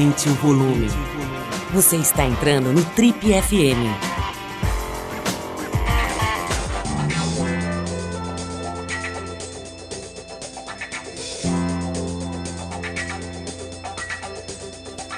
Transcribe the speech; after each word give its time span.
Aumente 0.00 0.30
o 0.30 0.34
volume. 0.36 0.88
Você 1.74 1.96
está 1.96 2.24
entrando 2.24 2.72
no 2.72 2.82
Trip 2.94 3.18
FM. 3.20 3.84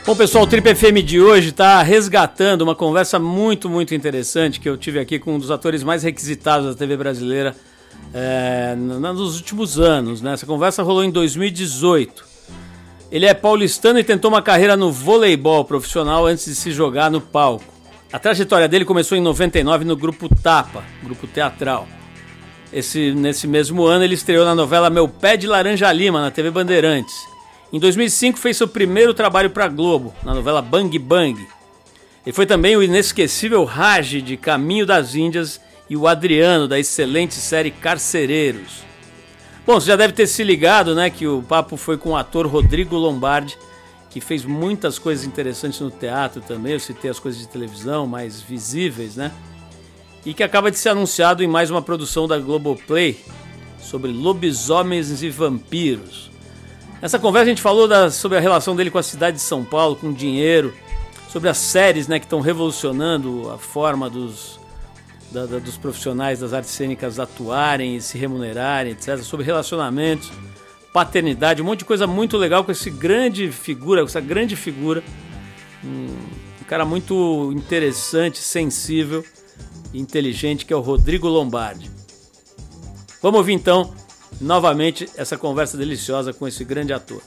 Bom, 0.05 0.17
pessoal, 0.17 0.43
o 0.43 0.47
Trip 0.49 0.75
FM 0.75 1.05
de 1.05 1.21
hoje 1.21 1.51
está 1.51 1.81
resgatando 1.81 2.63
uma 2.63 2.75
conversa 2.75 3.21
muito, 3.21 3.71
muito 3.71 3.95
interessante 3.95 4.59
que 4.59 4.69
eu 4.69 4.77
tive 4.77 4.99
aqui 4.99 5.21
com 5.21 5.37
um 5.37 5.39
dos 5.39 5.53
atores 5.53 5.85
mais 5.85 6.03
requisitados 6.03 6.67
da 6.67 6.75
TV 6.75 6.97
brasileira 6.97 7.55
é, 8.13 8.75
nos 8.75 9.37
últimos 9.37 9.79
anos. 9.79 10.21
Né? 10.21 10.33
Essa 10.33 10.45
conversa 10.45 10.83
rolou 10.83 11.05
em 11.05 11.11
2018. 11.13 12.32
Ele 13.13 13.27
é 13.27 13.35
paulistano 13.35 13.99
e 13.99 14.05
tentou 14.05 14.31
uma 14.31 14.41
carreira 14.41 14.75
no 14.75 14.91
voleibol 14.91 15.67
profissional 15.67 16.25
antes 16.25 16.47
de 16.47 16.55
se 16.55 16.73
jogar 16.73 17.11
no 17.11 17.21
palco. 17.21 17.71
A 18.11 18.19
trajetória 18.19 18.67
dele 18.67 18.87
começou 18.87 19.19
em 19.19 19.21
99 19.21 19.85
no 19.85 19.95
grupo 19.95 20.35
Tapa, 20.35 20.83
grupo 21.03 21.27
teatral. 21.27 21.87
Esse, 22.73 23.13
nesse 23.13 23.47
mesmo 23.47 23.85
ano 23.85 24.03
ele 24.03 24.15
estreou 24.15 24.47
na 24.47 24.55
novela 24.55 24.89
Meu 24.89 25.07
Pé 25.07 25.37
de 25.37 25.47
Laranja 25.47 25.93
Lima, 25.93 26.23
na 26.23 26.31
TV 26.31 26.51
Bandeirantes. 26.51 27.15
Em 27.71 27.79
2005 27.79 28.39
fez 28.39 28.57
seu 28.57 28.67
primeiro 28.67 29.13
trabalho 29.13 29.51
para 29.51 29.69
Globo, 29.69 30.15
na 30.25 30.33
novela 30.33 30.63
Bang 30.63 30.99
Bang. 30.99 31.39
Ele 32.25 32.33
foi 32.33 32.47
também 32.47 32.79
o 32.79 32.83
inesquecível 32.83 33.63
Raj 33.65 34.23
de 34.23 34.39
Caminho 34.39 34.87
das 34.87 35.15
Índias 35.15 35.61
e 35.89 35.99
o 35.99 36.07
Adriano 36.07 36.67
da 36.67 36.79
excelente 36.79 37.35
série 37.35 37.71
Carcereiros. 37.71 38.91
Bom, 39.65 39.79
você 39.79 39.87
já 39.87 39.97
deve 39.97 40.13
ter 40.13 40.27
se 40.27 40.43
ligado, 40.43 40.93
né, 40.93 41.09
que 41.09 41.27
o 41.27 41.41
papo 41.41 41.77
foi 41.77 41.97
com 41.97 42.11
o 42.11 42.17
ator 42.17 42.47
Rodrigo 42.49 42.97
Lombardi, 42.97 43.57
que 44.11 44.21
fez 44.21 44.45
muitas 44.45 44.99
coisas 44.99 45.25
interessantes 45.25 45.79
no 45.79 45.91
teatro 45.91 46.43
também. 46.43 46.73
Eu 46.73 46.81
citei 46.81 47.09
as 47.09 47.21
coisas 47.21 47.41
de 47.41 47.47
televisão 47.47 48.07
mais 48.07 48.41
visíveis, 48.43 49.17
né? 49.17 49.31
E 50.27 50.35
que 50.35 50.43
acaba 50.43 50.71
de 50.71 50.79
ser 50.79 50.91
anunciado 50.91 51.43
em 51.45 51.47
mais 51.47 51.71
uma 51.71 51.81
produção 51.81 52.27
da 52.27 52.39
Globoplay 52.39 53.19
sobre 53.81 54.13
lobisomens 54.13 55.23
e 55.23 55.31
vampiros. 55.31 56.31
Nessa 57.01 57.19
conversa 57.19 57.47
a 57.47 57.49
gente 57.49 57.63
falou 57.63 57.87
da, 57.87 58.11
sobre 58.11 58.39
a 58.39 58.41
relação 58.41 58.75
dele 58.77 58.91
com 58.91 58.99
a 58.99 59.03
cidade 59.03 59.37
de 59.37 59.43
São 59.43 59.65
Paulo, 59.65 59.97
com 59.97 60.13
dinheiro, 60.13 60.75
sobre 61.31 61.49
as 61.49 61.59
séries 61.59 62.09
né, 62.09 62.19
que 62.19 62.27
estão 62.27 62.41
revolucionando 62.41 63.51
a 63.51 63.59
forma 63.59 64.11
dos, 64.11 64.61
da, 65.33 65.47
da, 65.47 65.59
dos 65.59 65.77
profissionais 65.77 66.41
das 66.41 66.53
artes 66.53 66.71
cênicas 66.71 67.19
atuarem 67.19 67.97
e 67.97 68.01
se 68.01 68.19
remunerarem, 68.19 68.93
etc. 68.93 69.19
Sobre 69.19 69.45
relacionamentos, 69.45 70.31
paternidade, 70.93 71.63
um 71.63 71.65
monte 71.65 71.81
de 71.81 71.85
coisa 71.85 72.07
muito 72.07 72.37
legal 72.37 72.63
com 72.63 72.71
esse 72.71 72.91
grande 72.91 73.51
figura, 73.51 74.03
com 74.03 74.09
essa 74.09 74.21
grande 74.21 74.55
figura. 74.55 75.03
Um, 75.85 76.07
um 76.61 76.65
cara 76.67 76.85
muito 76.85 77.53
interessante, 77.55 78.39
sensível 78.39 79.25
e 79.93 80.01
inteligente, 80.01 80.65
que 80.65 80.73
é 80.73 80.77
o 80.77 80.81
Rodrigo 80.81 81.29
Lombardi. 81.29 81.91
Vamos 83.21 83.39
ouvir 83.39 83.53
então, 83.53 83.93
novamente, 84.41 85.09
essa 85.17 85.37
conversa 85.37 85.77
deliciosa 85.77 86.33
com 86.33 86.47
esse 86.47 86.65
grande 86.65 86.93
ator. 86.93 87.23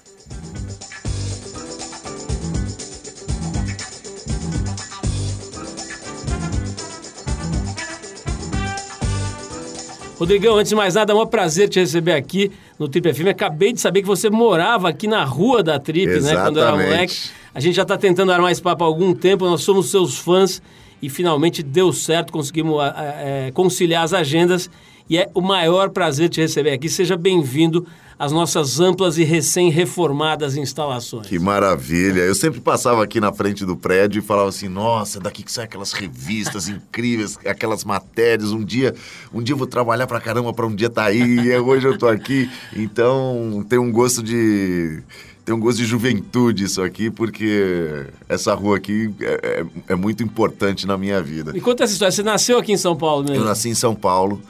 Rodrigão, 10.17 10.55
antes 10.55 10.69
de 10.69 10.75
mais 10.75 10.95
nada, 10.95 11.11
é 11.11 11.15
um 11.15 11.27
prazer 11.27 11.67
te 11.67 11.79
receber 11.79 12.13
aqui 12.13 12.51
no 12.79 12.87
Trip 12.87 13.13
FM. 13.13 13.27
Acabei 13.27 13.73
de 13.73 13.81
saber 13.81 14.01
que 14.01 14.07
você 14.07 14.29
morava 14.29 14.87
aqui 14.87 15.07
na 15.07 15.23
rua 15.25 15.61
da 15.61 15.77
Trip, 15.77 16.09
Exatamente. 16.09 16.37
né? 16.37 16.43
Quando 16.45 16.59
era 16.59 16.71
moleque. 16.71 17.15
A 17.53 17.59
gente 17.59 17.75
já 17.75 17.81
está 17.81 17.97
tentando 17.97 18.31
armar 18.31 18.51
esse 18.51 18.61
papo 18.61 18.83
há 18.83 18.87
algum 18.87 19.13
tempo, 19.13 19.45
nós 19.45 19.61
somos 19.61 19.91
seus 19.91 20.17
fãs 20.17 20.61
e 21.01 21.09
finalmente 21.09 21.61
deu 21.61 21.91
certo, 21.91 22.31
conseguimos 22.31 22.81
é, 22.81 23.51
conciliar 23.53 24.03
as 24.03 24.13
agendas 24.13 24.69
e 25.09 25.17
é 25.17 25.29
o 25.33 25.41
maior 25.41 25.89
prazer 25.89 26.29
te 26.29 26.39
receber 26.39 26.71
aqui. 26.71 26.89
Seja 26.89 27.17
bem-vindo 27.17 27.85
às 28.17 28.31
nossas 28.31 28.79
amplas 28.79 29.17
e 29.17 29.23
recém-reformadas 29.23 30.55
instalações. 30.55 31.27
Que 31.27 31.37
maravilha! 31.37 32.21
Eu 32.21 32.35
sempre 32.35 32.61
passava 32.61 33.03
aqui 33.03 33.19
na 33.19 33.31
frente 33.33 33.65
do 33.65 33.75
prédio 33.75 34.19
e 34.19 34.21
falava 34.21 34.49
assim: 34.49 34.67
nossa, 34.67 35.19
daqui 35.19 35.43
que 35.43 35.51
saem 35.51 35.65
aquelas 35.65 35.91
revistas 35.93 36.67
incríveis, 36.67 37.37
aquelas 37.45 37.83
matérias. 37.83 38.51
Um 38.51 38.63
dia, 38.63 38.95
um 39.33 39.41
dia 39.41 39.53
eu 39.53 39.57
vou 39.57 39.67
trabalhar 39.67 40.07
pra 40.07 40.19
caramba 40.19 40.53
para 40.53 40.65
um 40.65 40.73
dia 40.75 40.87
estar 40.87 41.03
tá 41.03 41.07
aí, 41.09 41.21
e 41.21 41.57
hoje 41.57 41.87
eu 41.87 41.97
tô 41.97 42.07
aqui. 42.07 42.49
Então 42.75 43.65
tem 43.67 43.77
um 43.77 43.91
gosto 43.91 44.23
de 44.23 45.03
tem 45.45 45.53
um 45.53 45.59
gosto 45.59 45.77
de 45.77 45.85
juventude 45.85 46.63
isso 46.63 46.81
aqui, 46.81 47.11
porque 47.11 48.07
essa 48.27 48.55
rua 48.55 48.77
aqui 48.77 49.13
é, 49.21 49.61
é, 49.61 49.65
é, 49.89 49.95
muito 49.95 50.23
importante 50.23 50.87
na 50.87 50.97
minha 50.97 51.21
vida. 51.21 51.51
E 51.55 51.61
conta 51.61 51.83
essa 51.83 51.93
história, 51.93 52.11
você 52.11 52.23
nasceu 52.23 52.57
aqui 52.57 52.71
em 52.71 52.77
São 52.77 52.95
Paulo 52.95 53.23
mesmo? 53.23 53.43
Eu 53.43 53.45
nasci 53.45 53.69
em 53.69 53.75
São 53.75 53.93
Paulo, 53.93 54.41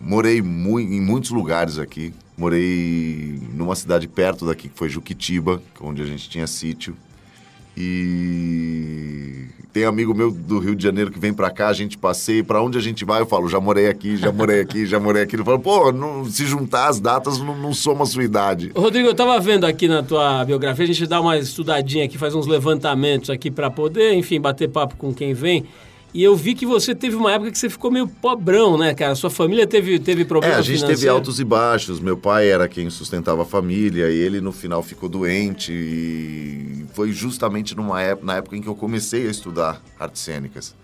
morei 0.00 0.42
mu 0.42 0.80
em 0.80 1.00
muitos 1.00 1.30
lugares 1.30 1.78
aqui. 1.78 2.12
Morei 2.36 3.38
numa 3.52 3.74
cidade 3.74 4.08
perto 4.08 4.46
daqui, 4.46 4.68
que 4.68 4.78
foi 4.78 4.88
Juquitiba, 4.88 5.62
onde 5.80 6.02
a 6.02 6.06
gente 6.06 6.28
tinha 6.28 6.46
sítio. 6.46 6.96
E 7.76 9.46
tem 9.72 9.84
amigo 9.84 10.14
meu 10.14 10.30
do 10.30 10.58
Rio 10.58 10.76
de 10.76 10.82
Janeiro 10.82 11.10
que 11.10 11.18
vem 11.18 11.32
pra 11.32 11.50
cá, 11.50 11.68
a 11.68 11.72
gente 11.72 11.96
passeia, 11.96 12.44
pra 12.44 12.62
onde 12.62 12.76
a 12.76 12.80
gente 12.80 13.04
vai, 13.04 13.22
eu 13.22 13.26
falo, 13.26 13.48
já 13.48 13.58
morei 13.58 13.88
aqui, 13.88 14.18
já 14.18 14.30
morei 14.30 14.60
aqui, 14.60 14.84
já 14.84 15.00
morei 15.00 15.22
aqui. 15.22 15.36
Ele 15.36 15.44
fala, 15.44 15.58
pô, 15.58 15.90
não, 15.90 16.26
se 16.26 16.44
juntar 16.44 16.88
as 16.88 17.00
datas 17.00 17.38
não, 17.38 17.56
não 17.56 17.72
soma 17.72 18.02
a 18.02 18.06
sua 18.06 18.22
idade. 18.22 18.70
Rodrigo, 18.76 19.08
eu 19.08 19.14
tava 19.14 19.40
vendo 19.40 19.64
aqui 19.64 19.88
na 19.88 20.02
tua 20.02 20.44
biografia, 20.44 20.84
a 20.84 20.88
gente 20.88 21.06
dá 21.06 21.20
uma 21.20 21.38
estudadinha 21.38 22.04
aqui, 22.04 22.18
faz 22.18 22.34
uns 22.34 22.46
levantamentos 22.46 23.30
aqui 23.30 23.50
para 23.50 23.70
poder, 23.70 24.12
enfim, 24.12 24.38
bater 24.38 24.68
papo 24.68 24.96
com 24.96 25.14
quem 25.14 25.32
vem. 25.32 25.64
E 26.14 26.22
eu 26.22 26.36
vi 26.36 26.54
que 26.54 26.66
você 26.66 26.94
teve 26.94 27.16
uma 27.16 27.32
época 27.32 27.50
que 27.50 27.58
você 27.58 27.70
ficou 27.70 27.90
meio 27.90 28.06
pobrão, 28.06 28.76
né, 28.76 28.92
cara? 28.92 29.14
Sua 29.14 29.30
família 29.30 29.66
teve, 29.66 29.98
teve 29.98 30.26
problemas 30.26 30.56
É, 30.56 30.60
a 30.60 30.62
gente 30.62 30.74
financeiros. 30.76 31.00
teve 31.00 31.10
altos 31.10 31.40
e 31.40 31.44
baixos. 31.44 32.00
Meu 32.00 32.18
pai 32.18 32.48
era 32.50 32.68
quem 32.68 32.90
sustentava 32.90 33.42
a 33.42 33.46
família 33.46 34.10
e 34.10 34.18
ele 34.18 34.38
no 34.40 34.52
final 34.52 34.82
ficou 34.82 35.08
doente. 35.08 35.72
E 35.72 36.84
foi 36.92 37.12
justamente 37.12 37.74
numa 37.74 38.02
época, 38.02 38.26
na 38.26 38.36
época 38.36 38.56
em 38.56 38.60
que 38.60 38.68
eu 38.68 38.74
comecei 38.74 39.26
a 39.26 39.30
estudar 39.30 39.82
artes 39.98 40.20
cênicas. 40.20 40.74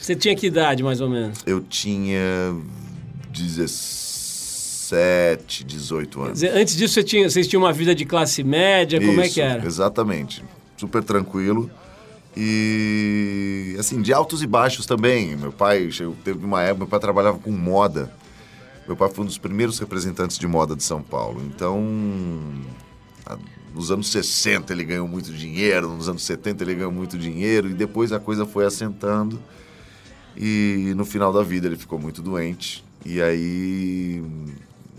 Você 0.00 0.16
tinha 0.16 0.34
que 0.34 0.46
idade, 0.46 0.82
mais 0.82 1.02
ou 1.02 1.10
menos? 1.10 1.40
Eu 1.44 1.60
tinha 1.60 2.18
17, 3.30 5.64
18 5.64 6.22
anos. 6.22 6.42
Antes 6.42 6.76
disso, 6.76 6.94
você 6.94 7.02
tinha, 7.02 7.28
vocês 7.28 7.46
tinham 7.46 7.62
uma 7.62 7.72
vida 7.72 7.94
de 7.94 8.04
classe 8.04 8.42
média? 8.42 9.00
Como 9.00 9.20
é 9.20 9.26
Isso, 9.26 9.34
que 9.34 9.40
era? 9.40 9.64
Exatamente. 9.64 10.42
Super 10.76 11.02
tranquilo. 11.02 11.70
E 12.36 13.74
assim, 13.78 14.00
de 14.00 14.12
altos 14.12 14.42
e 14.42 14.46
baixos 14.46 14.86
também. 14.86 15.36
Meu 15.36 15.52
pai 15.52 15.90
chegou, 15.90 16.16
teve 16.24 16.44
uma 16.44 16.62
época, 16.62 16.78
meu 16.78 16.86
pai 16.86 17.00
trabalhava 17.00 17.38
com 17.38 17.50
moda. 17.50 18.12
Meu 18.86 18.96
pai 18.96 19.08
foi 19.10 19.24
um 19.24 19.26
dos 19.26 19.38
primeiros 19.38 19.78
representantes 19.78 20.38
de 20.38 20.46
moda 20.46 20.74
de 20.76 20.82
São 20.82 21.02
Paulo. 21.02 21.42
Então, 21.46 21.80
nos 23.74 23.90
anos 23.90 24.08
60 24.10 24.72
ele 24.72 24.84
ganhou 24.84 25.06
muito 25.06 25.32
dinheiro, 25.32 25.88
nos 25.88 26.08
anos 26.08 26.22
70 26.22 26.64
ele 26.64 26.74
ganhou 26.74 26.92
muito 26.92 27.18
dinheiro 27.18 27.70
e 27.70 27.74
depois 27.74 28.12
a 28.12 28.20
coisa 28.20 28.46
foi 28.46 28.64
assentando. 28.64 29.40
E 30.36 30.92
no 30.96 31.04
final 31.04 31.32
da 31.32 31.42
vida 31.42 31.66
ele 31.66 31.76
ficou 31.76 31.98
muito 31.98 32.22
doente. 32.22 32.84
E 33.04 33.20
aí 33.20 34.22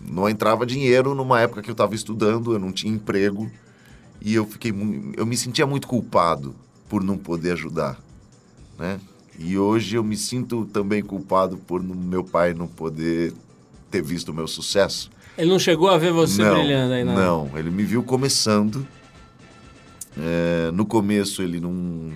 não 0.10 0.28
entrava 0.28 0.66
dinheiro 0.66 1.16
numa 1.16 1.40
época 1.40 1.62
que 1.62 1.70
eu 1.70 1.74
estava 1.74 1.96
estudando, 1.96 2.54
eu 2.54 2.60
não 2.60 2.72
tinha 2.72 2.94
emprego 2.94 3.50
e 4.22 4.36
eu 4.36 4.46
fiquei 4.46 4.72
eu 5.18 5.26
me 5.26 5.38
sentia 5.38 5.66
muito 5.66 5.88
culpado 5.88 6.56
por 6.92 7.02
não 7.02 7.18
poder 7.18 7.54
ajudar, 7.54 7.98
né? 8.78 9.00
E 9.40 9.58
hoje 9.58 9.96
eu 9.96 10.04
me 10.04 10.18
sinto 10.18 10.66
também 10.66 11.02
culpado 11.02 11.56
por 11.56 11.82
meu 11.82 12.22
pai 12.22 12.54
não 12.54 12.68
poder 12.68 13.34
ter 13.90 14.02
visto 14.02 14.28
o 14.28 14.34
meu 14.34 14.46
sucesso. 14.46 15.10
Ele 15.38 15.50
não 15.50 15.58
chegou 15.58 15.90
a 15.90 15.98
ver 15.98 16.12
você 16.12 16.44
não, 16.44 16.54
brilhando 16.54 16.94
aí, 16.94 17.04
não? 17.06 17.16
Não, 17.16 17.58
ele 17.58 17.72
me 17.72 17.84
viu 17.84 18.04
começando. 18.04 18.86
É, 20.18 20.70
no 20.74 20.86
começo 20.86 21.42
ele 21.42 21.62
não 21.62 22.12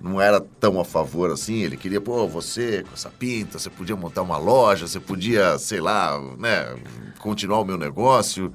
não 0.00 0.18
era 0.18 0.40
tão 0.40 0.80
a 0.80 0.84
favor 0.84 1.30
assim. 1.30 1.56
Ele 1.62 1.76
queria, 1.76 2.00
pô, 2.00 2.26
você 2.26 2.82
com 2.82 2.94
essa 2.94 3.10
pinta, 3.10 3.58
você 3.58 3.68
podia 3.68 3.94
montar 3.94 4.22
uma 4.22 4.38
loja, 4.38 4.88
você 4.88 4.98
podia, 4.98 5.58
sei 5.58 5.82
lá, 5.82 6.18
né, 6.38 6.74
continuar 7.18 7.60
o 7.60 7.64
meu 7.66 7.76
negócio. 7.76 8.50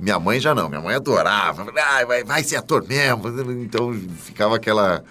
Minha 0.00 0.18
mãe 0.18 0.40
já 0.40 0.54
não, 0.54 0.68
minha 0.68 0.80
mãe 0.80 0.94
adorava, 0.94 1.70
ah, 1.76 2.04
vai, 2.06 2.24
vai 2.24 2.42
ser 2.42 2.56
ator 2.56 2.86
mesmo. 2.88 3.28
Então 3.62 3.92
ficava 3.92 4.56
aquela 4.56 5.04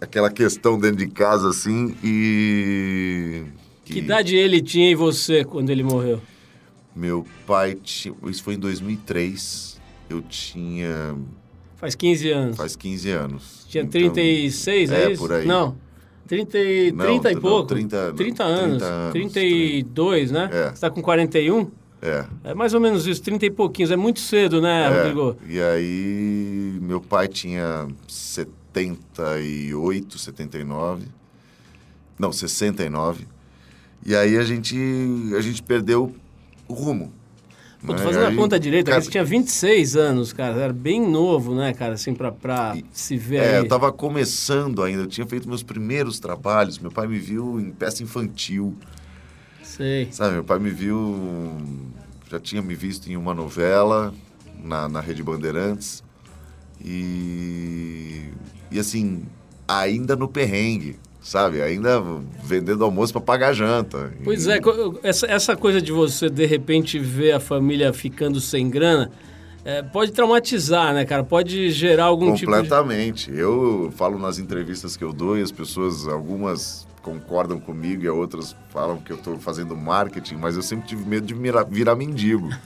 aquela 0.00 0.30
questão 0.30 0.78
dentro 0.78 0.98
de 0.98 1.08
casa 1.08 1.48
assim 1.48 1.96
e. 2.02 3.44
Que 3.84 4.00
idade 4.00 4.36
ele 4.36 4.60
tinha 4.60 4.90
e 4.90 4.94
você 4.94 5.44
quando 5.44 5.70
ele 5.70 5.82
morreu? 5.82 6.20
Meu 6.94 7.26
pai 7.46 7.74
tinha. 7.74 8.14
Isso 8.26 8.42
foi 8.42 8.54
em 8.54 8.58
2003. 8.58 9.80
Eu 10.10 10.22
tinha. 10.22 11.16
Faz 11.76 11.94
15 11.94 12.30
anos. 12.30 12.56
Faz 12.56 12.76
15 12.76 13.10
anos. 13.10 13.66
Tinha 13.68 13.86
36, 13.86 14.90
é, 14.90 15.04
é 15.04 15.12
isso? 15.12 15.22
por 15.22 15.32
aí. 15.32 15.46
Não. 15.46 15.76
30, 16.26 16.58
e- 16.58 16.92
Não, 16.92 17.06
30 17.06 17.30
e 17.30 17.34
não, 17.34 17.40
pouco. 17.40 17.66
30 17.68 18.12
30 18.14 18.44
não, 18.44 18.50
anos. 18.50 18.82
30 18.82 18.84
anos, 18.84 19.12
32, 19.12 20.30
né? 20.30 20.50
É. 20.52 20.70
Você 20.70 20.80
tá 20.80 20.90
com 20.90 21.00
41? 21.00 21.70
É. 22.00 22.24
É 22.44 22.54
mais 22.54 22.74
ou 22.74 22.80
menos 22.80 23.06
isso, 23.06 23.20
30 23.22 23.46
e 23.46 23.50
pouquinhos. 23.50 23.90
É 23.90 23.96
muito 23.96 24.20
cedo, 24.20 24.60
né, 24.60 24.84
É, 24.84 24.88
Rodrigo? 24.88 25.36
E 25.48 25.60
aí, 25.60 26.78
meu 26.80 27.00
pai 27.00 27.26
tinha 27.28 27.88
78, 28.06 30.18
79. 30.18 31.06
Não, 32.18 32.32
69. 32.32 33.26
E 34.06 34.14
aí 34.14 34.36
a 34.36 34.44
gente, 34.44 34.76
a 35.36 35.40
gente 35.40 35.62
perdeu 35.62 36.14
o 36.68 36.72
rumo. 36.74 37.12
Pô, 37.80 37.88
tô 37.88 37.92
né? 38.00 38.04
fazendo 38.04 38.24
a 38.24 38.28
Aí, 38.28 38.36
conta 38.36 38.58
direita, 38.58 38.90
cara, 38.90 39.00
você 39.02 39.10
tinha 39.10 39.24
26 39.24 39.96
anos, 39.96 40.32
cara. 40.32 40.60
Era 40.60 40.72
bem 40.72 41.00
novo, 41.00 41.54
né, 41.54 41.72
cara, 41.72 41.94
assim, 41.94 42.12
pra, 42.12 42.32
pra 42.32 42.76
se 42.92 43.16
ver 43.16 43.36
É, 43.36 43.50
aí. 43.50 43.56
eu 43.58 43.68
tava 43.68 43.92
começando 43.92 44.82
ainda, 44.82 45.02
eu 45.02 45.06
tinha 45.06 45.26
feito 45.26 45.48
meus 45.48 45.62
primeiros 45.62 46.18
trabalhos. 46.18 46.78
Meu 46.78 46.90
pai 46.90 47.06
me 47.06 47.18
viu 47.18 47.60
em 47.60 47.70
peça 47.70 48.02
infantil, 48.02 48.74
Sei. 49.78 50.08
sabe? 50.10 50.34
Meu 50.34 50.44
pai 50.44 50.58
me 50.58 50.68
viu, 50.70 51.56
já 52.30 52.38
tinha 52.38 52.60
me 52.60 52.74
visto 52.74 53.08
em 53.10 53.16
uma 53.16 53.32
novela 53.32 54.12
na, 54.62 54.88
na 54.88 55.00
Rede 55.00 55.22
Bandeirantes. 55.22 56.02
E, 56.84 58.24
e 58.70 58.78
assim, 58.78 59.24
ainda 59.66 60.14
no 60.16 60.28
perrengue, 60.28 60.96
sabe? 61.20 61.60
Ainda 61.62 62.02
vendendo 62.42 62.84
almoço 62.84 63.12
para 63.12 63.22
pagar 63.22 63.52
janta. 63.52 64.12
Pois 64.24 64.46
E- 64.46 64.52
é, 64.52 64.60
essa, 65.02 65.26
essa 65.26 65.56
coisa 65.56 65.80
de 65.80 65.92
você, 65.92 66.28
de 66.28 66.46
repente, 66.46 66.98
ver 66.98 67.32
a 67.32 67.40
família 67.40 67.92
ficando 67.92 68.40
sem 68.40 68.68
grana, 68.68 69.10
é, 69.64 69.82
pode 69.82 70.12
traumatizar, 70.12 70.94
né, 70.94 71.04
cara? 71.04 71.22
Pode 71.24 71.70
gerar 71.70 72.04
algum 72.04 72.32
tipo 72.34 72.50
de... 72.50 72.56
Completamente. 72.56 73.30
Eu 73.32 73.92
falo 73.96 74.18
nas 74.18 74.38
entrevistas 74.38 74.96
que 74.96 75.04
eu 75.04 75.12
dou 75.12 75.36
e 75.38 75.42
as 75.42 75.52
pessoas, 75.52 76.06
algumas 76.08 76.86
concordam 77.12 77.58
comigo 77.58 78.02
e 78.04 78.08
outras 78.08 78.54
falam 78.70 78.98
que 78.98 79.10
eu 79.12 79.16
estou 79.16 79.38
fazendo 79.38 79.74
marketing, 79.76 80.36
mas 80.36 80.56
eu 80.56 80.62
sempre 80.62 80.86
tive 80.86 81.04
medo 81.08 81.26
de 81.26 81.34
mira- 81.34 81.64
virar 81.64 81.94
mendigo. 81.96 82.48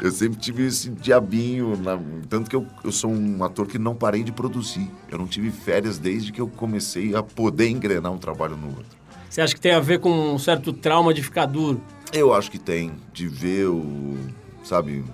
Eu 0.00 0.10
sempre 0.10 0.38
tive 0.40 0.64
esse 0.66 0.88
diabinho, 0.88 1.76
na- 1.76 2.00
tanto 2.30 2.48
que 2.48 2.56
eu, 2.56 2.66
eu 2.82 2.90
sou 2.90 3.10
um 3.10 3.44
ator 3.44 3.66
que 3.66 3.78
não 3.78 3.94
parei 3.94 4.22
de 4.24 4.32
produzir. 4.32 4.90
Eu 5.10 5.18
não 5.18 5.26
tive 5.26 5.50
férias 5.50 5.98
desde 5.98 6.32
que 6.32 6.40
eu 6.40 6.48
comecei 6.48 7.14
a 7.14 7.22
poder 7.22 7.68
engrenar 7.68 8.10
um 8.10 8.16
trabalho 8.16 8.56
no 8.56 8.68
outro. 8.68 8.86
Você 9.28 9.42
acha 9.42 9.54
que 9.54 9.60
tem 9.60 9.72
a 9.74 9.80
ver 9.80 10.00
com 10.00 10.10
um 10.32 10.38
certo 10.38 10.72
trauma 10.72 11.12
de 11.12 11.22
ficar 11.22 11.44
duro? 11.44 11.78
Eu 12.10 12.32
acho 12.32 12.50
que 12.50 12.58
tem, 12.58 12.94
de 13.12 13.28
ver 13.28 13.66
o, 13.66 14.16
sabe, 14.64 15.04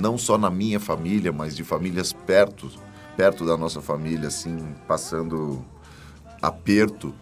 não 0.00 0.16
só 0.16 0.38
na 0.38 0.48
minha 0.48 0.80
família, 0.80 1.30
mas 1.30 1.54
de 1.54 1.62
famílias 1.62 2.10
perto, 2.10 2.70
perto 3.18 3.44
da 3.44 3.54
nossa 3.58 3.82
família, 3.82 4.28
assim, 4.28 4.56
passando 4.86 5.62
aperto. 6.40 7.14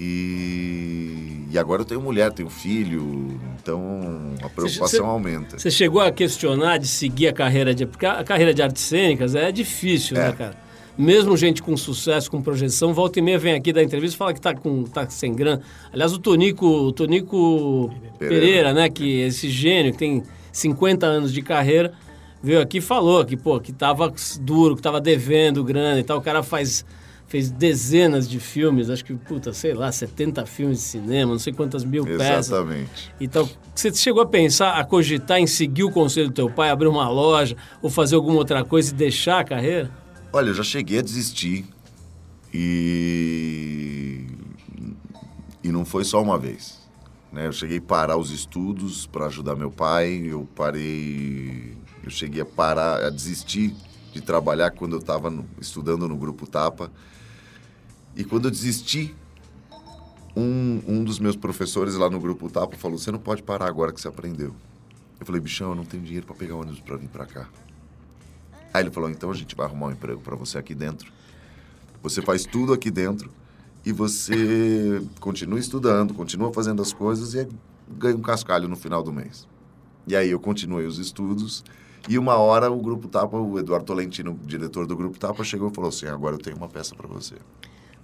E, 0.00 1.44
e 1.50 1.58
agora 1.58 1.82
eu 1.82 1.86
tenho 1.86 2.00
mulher, 2.00 2.32
tenho 2.32 2.48
filho, 2.48 3.38
então 3.60 4.34
a 4.42 4.48
preocupação 4.48 4.88
você- 4.88 4.98
aumenta. 4.98 5.58
Você 5.58 5.70
chegou 5.70 6.00
a 6.00 6.10
questionar 6.10 6.78
de 6.78 6.88
seguir 6.88 7.28
a 7.28 7.32
carreira 7.32 7.74
de... 7.74 7.84
Porque 7.86 8.06
a 8.06 8.24
carreira 8.24 8.54
de 8.54 8.62
artes 8.62 8.82
cênicas 8.82 9.34
é 9.34 9.52
difícil, 9.52 10.16
É. 10.16 10.28
né, 10.28 10.32
cara? 10.32 10.56
Mesmo 10.98 11.36
gente 11.36 11.62
com 11.62 11.76
sucesso, 11.76 12.30
com 12.30 12.42
projeção, 12.42 12.92
volta 12.92 13.18
e 13.18 13.22
meia 13.22 13.38
vem 13.38 13.54
aqui 13.54 13.72
dar 13.72 13.82
entrevista 13.82 14.16
e 14.16 14.18
fala 14.18 14.34
que 14.34 14.40
tá, 14.40 14.54
com, 14.54 14.84
tá 14.84 15.08
sem 15.08 15.34
grana. 15.34 15.62
Aliás, 15.92 16.12
o 16.12 16.18
Tonico, 16.18 16.66
o 16.66 16.92
Tonico 16.92 17.90
Pereira. 18.18 18.40
Pereira. 18.46 18.74
né, 18.74 18.88
que 18.90 19.20
esse 19.20 19.48
gênio 19.48 19.92
que 19.92 19.98
tem 19.98 20.22
50 20.52 21.06
anos 21.06 21.32
de 21.32 21.40
carreira, 21.40 21.92
veio 22.42 22.60
aqui 22.60 22.78
e 22.78 22.80
falou 22.82 23.24
que, 23.24 23.36
pô, 23.36 23.58
que 23.60 23.72
tava 23.72 24.12
duro, 24.40 24.76
que 24.76 24.82
tava 24.82 25.00
devendo 25.00 25.62
grana 25.64 25.98
e 26.00 26.02
tal. 26.02 26.18
O 26.18 26.22
cara 26.22 26.42
faz, 26.42 26.84
fez 27.30 27.48
dezenas 27.48 28.28
de 28.28 28.40
filmes, 28.40 28.90
acho 28.90 29.04
que, 29.04 29.14
puta, 29.14 29.52
sei 29.52 29.72
lá, 29.72 29.92
70 29.92 30.44
filmes 30.46 30.78
de 30.78 30.84
cinema, 30.84 31.30
não 31.30 31.38
sei 31.38 31.52
quantas 31.52 31.84
mil 31.84 32.04
peças. 32.04 32.48
Exatamente. 32.48 33.14
Então, 33.20 33.48
você 33.72 33.94
chegou 33.94 34.20
a 34.20 34.26
pensar, 34.26 34.72
a 34.72 34.84
cogitar 34.84 35.38
em 35.38 35.46
seguir 35.46 35.84
o 35.84 35.92
conselho 35.92 36.26
do 36.26 36.34
teu 36.34 36.50
pai, 36.50 36.70
abrir 36.70 36.88
uma 36.88 37.08
loja 37.08 37.56
ou 37.80 37.88
fazer 37.88 38.16
alguma 38.16 38.36
outra 38.36 38.64
coisa 38.64 38.90
e 38.90 38.94
deixar 38.94 39.38
a 39.38 39.44
carreira? 39.44 39.88
Olha, 40.32 40.48
eu 40.48 40.54
já 40.54 40.64
cheguei 40.64 40.98
a 40.98 41.02
desistir 41.02 41.64
e 42.52 44.26
e 45.62 45.70
não 45.70 45.84
foi 45.84 46.04
só 46.04 46.20
uma 46.20 46.36
vez. 46.36 46.80
Né? 47.32 47.46
Eu 47.46 47.52
cheguei 47.52 47.78
a 47.78 47.82
parar 47.82 48.16
os 48.16 48.32
estudos 48.32 49.06
para 49.06 49.26
ajudar 49.26 49.54
meu 49.54 49.70
pai. 49.70 50.20
Eu 50.26 50.48
parei, 50.56 51.76
eu 52.02 52.10
cheguei 52.10 52.42
a 52.42 52.46
parar, 52.46 53.04
a 53.04 53.10
desistir 53.10 53.72
de 54.12 54.20
trabalhar 54.20 54.72
quando 54.72 54.94
eu 54.94 54.98
estava 54.98 55.32
estudando 55.60 56.08
no 56.08 56.16
grupo 56.16 56.44
Tapa. 56.44 56.90
E 58.16 58.24
quando 58.24 58.46
eu 58.46 58.50
desisti, 58.50 59.14
um, 60.36 60.80
um 60.86 61.04
dos 61.04 61.18
meus 61.18 61.36
professores 61.36 61.94
lá 61.94 62.08
no 62.10 62.20
grupo 62.20 62.50
Tapa 62.50 62.76
falou: 62.76 62.98
"Você 62.98 63.10
não 63.10 63.18
pode 63.18 63.42
parar 63.42 63.66
agora 63.66 63.92
que 63.92 64.00
você 64.00 64.08
aprendeu". 64.08 64.54
Eu 65.18 65.26
falei: 65.26 65.40
"Bichão, 65.40 65.70
eu 65.70 65.74
não 65.74 65.84
tenho 65.84 66.02
dinheiro 66.02 66.26
para 66.26 66.36
pegar 66.36 66.56
ônibus 66.56 66.80
para 66.80 66.96
vir 66.96 67.08
para 67.08 67.26
cá". 67.26 67.48
Aí 68.72 68.82
ele 68.82 68.90
falou: 68.90 69.10
então 69.10 69.30
a 69.30 69.34
gente 69.34 69.54
vai 69.54 69.66
arrumar 69.66 69.86
um 69.86 69.92
emprego 69.92 70.20
para 70.20 70.36
você 70.36 70.58
aqui 70.58 70.74
dentro. 70.74 71.12
Você 72.02 72.22
faz 72.22 72.44
tudo 72.44 72.72
aqui 72.72 72.90
dentro 72.90 73.30
e 73.84 73.92
você 73.92 75.02
continua 75.20 75.58
estudando, 75.58 76.14
continua 76.14 76.52
fazendo 76.52 76.80
as 76.80 76.92
coisas 76.92 77.34
e 77.34 77.48
ganha 77.88 78.16
um 78.16 78.22
cascalho 78.22 78.68
no 78.68 78.76
final 78.76 79.02
do 79.02 79.12
mês. 79.12 79.46
E 80.06 80.16
aí 80.16 80.30
eu 80.30 80.40
continuei 80.40 80.86
os 80.86 80.98
estudos 80.98 81.64
e 82.08 82.18
uma 82.18 82.36
hora 82.36 82.70
o 82.70 82.80
Grupo 82.80 83.08
Tapa, 83.08 83.36
o 83.36 83.58
Eduardo 83.58 83.86
Tolentino, 83.86 84.38
diretor 84.44 84.86
do 84.86 84.96
Grupo 84.96 85.18
Tapa, 85.18 85.44
chegou 85.44 85.70
e 85.70 85.74
falou 85.74 85.88
assim: 85.88 86.06
agora 86.06 86.36
eu 86.36 86.38
tenho 86.38 86.56
uma 86.56 86.68
peça 86.68 86.94
para 86.94 87.06
você. 87.06 87.36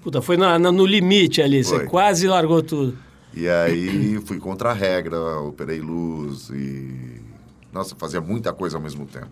Puta, 0.06 0.23
foi 0.23 0.37
na- 0.37 0.56
na- 0.56 0.70
no 0.70 0.87
limite 0.87 1.43
ali, 1.43 1.64
você 1.64 1.79
Foi. 1.79 1.87
quase 1.87 2.29
largou 2.29 2.62
tudo. 2.62 2.97
E 3.35 3.49
aí 3.49 4.20
fui 4.25 4.38
contra 4.38 4.70
a 4.70 4.73
regra, 4.73 5.19
operei 5.41 5.81
luz 5.81 6.49
e. 6.50 7.20
Nossa, 7.73 7.97
fazia 7.99 8.20
muita 8.20 8.53
coisa 8.53 8.76
ao 8.76 8.81
mesmo 8.81 9.05
tempo. 9.05 9.26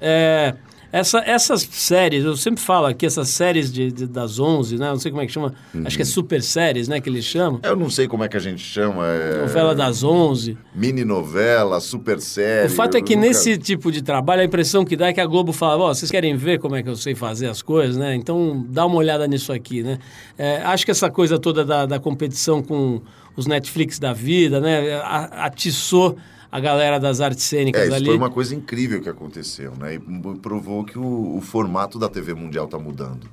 É, 0.00 0.56
essa- 0.92 1.18
essas 1.26 1.62
séries, 1.70 2.24
eu 2.24 2.36
sempre 2.36 2.62
falo 2.62 2.86
aqui, 2.86 3.04
essas 3.06 3.28
séries 3.28 3.70
de, 3.72 3.92
de- 3.92 4.06
das 4.06 4.38
11, 4.38 4.76
né? 4.78 4.88
Não 4.88 4.98
sei 4.98 5.10
como 5.10 5.22
é 5.22 5.26
que 5.26 5.32
chama, 5.32 5.52
acho 5.84 5.96
que 5.96 6.02
é 6.02 6.04
super 6.04 6.42
séries, 6.42 6.88
né? 6.88 7.00
Que 7.00 7.08
eles 7.10 7.24
chamam. 7.24 7.60
Eu 7.62 7.76
não 7.76 7.90
sei 7.90 8.08
como 8.08 8.24
é 8.24 8.28
que 8.28 8.36
a 8.36 8.40
gente 8.40 8.62
chama. 8.62 9.06
É... 9.06 9.40
Novela 9.42 9.74
das 9.74 10.02
11. 10.02 10.56
Mini 10.74 11.04
novela, 11.04 11.80
super 11.80 12.20
série. 12.20 12.68
O 12.68 12.70
fato 12.70 12.96
é 12.96 13.02
que 13.02 13.14
nunca- 13.16 13.28
nesse 13.28 13.58
tipo 13.58 13.92
de 13.92 14.00
trabalho, 14.02 14.42
a 14.42 14.44
impressão 14.44 14.84
que 14.84 14.96
dá 14.96 15.08
é 15.08 15.12
que 15.12 15.20
a 15.20 15.26
Globo 15.26 15.52
fala, 15.52 15.84
ó, 15.84 15.94
vocês 15.94 16.10
querem 16.10 16.36
ver 16.36 16.58
como 16.58 16.74
é 16.76 16.82
que 16.82 16.88
eu 16.88 16.96
sei 16.96 17.14
fazer 17.14 17.48
as 17.48 17.60
coisas, 17.62 17.96
né? 17.96 18.14
Então 18.14 18.64
dá 18.68 18.86
uma 18.86 18.96
olhada 18.96 19.26
nisso 19.26 19.52
aqui, 19.52 19.82
né? 19.82 19.98
É, 20.36 20.58
acho 20.62 20.84
que 20.84 20.90
essa 20.90 21.10
coisa 21.10 21.38
toda 21.38 21.64
da, 21.64 21.84
da 21.86 21.98
competição 21.98 22.62
com 22.62 23.00
os 23.36 23.46
Netflix 23.46 23.98
da 23.98 24.12
vida, 24.12 24.60
né? 24.60 24.94
a- 25.04 25.46
Atiçou 25.46 26.16
a 26.50 26.60
galera 26.60 26.98
das 26.98 27.20
artes 27.20 27.44
cênicas 27.44 27.82
É, 27.82 27.86
isso 27.86 27.94
ali. 27.96 28.06
foi 28.06 28.16
uma 28.16 28.30
coisa 28.30 28.54
incrível 28.54 29.00
que 29.00 29.08
aconteceu, 29.08 29.72
né? 29.76 29.94
E 29.94 29.98
provou 30.38 30.84
que 30.84 30.98
o, 30.98 31.36
o 31.36 31.40
formato 31.40 31.98
da 31.98 32.08
TV 32.08 32.34
mundial 32.34 32.64
está 32.64 32.78
mudando. 32.78 33.28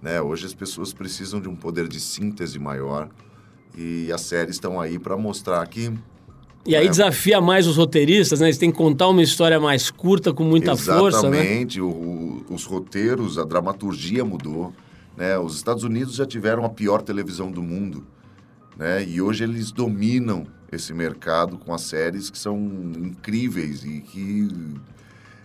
Né? 0.00 0.20
Hoje 0.20 0.46
as 0.46 0.54
pessoas 0.54 0.92
precisam 0.92 1.40
de 1.40 1.48
um 1.48 1.54
poder 1.56 1.86
de 1.88 2.00
síntese 2.00 2.58
maior 2.58 3.08
e 3.76 4.10
as 4.12 4.20
séries 4.22 4.56
estão 4.56 4.80
aí 4.80 4.98
para 4.98 5.16
mostrar 5.16 5.64
que 5.66 5.92
E 6.66 6.76
aí 6.76 6.86
É. 6.86 6.88
desafia 6.88 7.40
mais 7.40 7.66
os 7.66 7.76
roteiristas, 7.76 8.38
né? 8.40 8.46
Eles 8.46 8.58
têm 8.58 8.70
que 8.70 8.76
contar 8.78 9.08
uma 9.08 9.22
história 9.22 9.58
mais 9.58 9.90
curta, 9.90 10.32
com 10.32 10.44
muita 10.44 10.76
força, 10.76 11.28
né? 11.28 11.38
Exatamente, 11.38 11.80
o- 11.80 11.88
o- 11.88 12.44
os 12.50 12.64
roteiros, 12.64 13.38
a 13.38 13.44
dramaturgia 13.44 14.24
mudou. 14.24 14.72
Né? 15.16 15.36
Os 15.38 15.56
Estados 15.56 15.82
Unidos 15.84 16.14
já 16.14 16.24
tiveram 16.24 16.64
a 16.64 16.68
pior 16.68 17.02
televisão 17.02 17.50
do 17.50 17.60
mundo. 17.62 18.04
Né? 18.76 19.04
E 19.04 19.20
hoje 19.20 19.44
eles 19.44 19.70
dominam 19.70 20.46
esse 20.70 20.94
mercado 20.94 21.58
com 21.58 21.74
as 21.74 21.82
séries 21.82 22.30
que 22.30 22.38
são 22.38 22.56
incríveis 22.96 23.84
e 23.84 24.00
que 24.00 24.48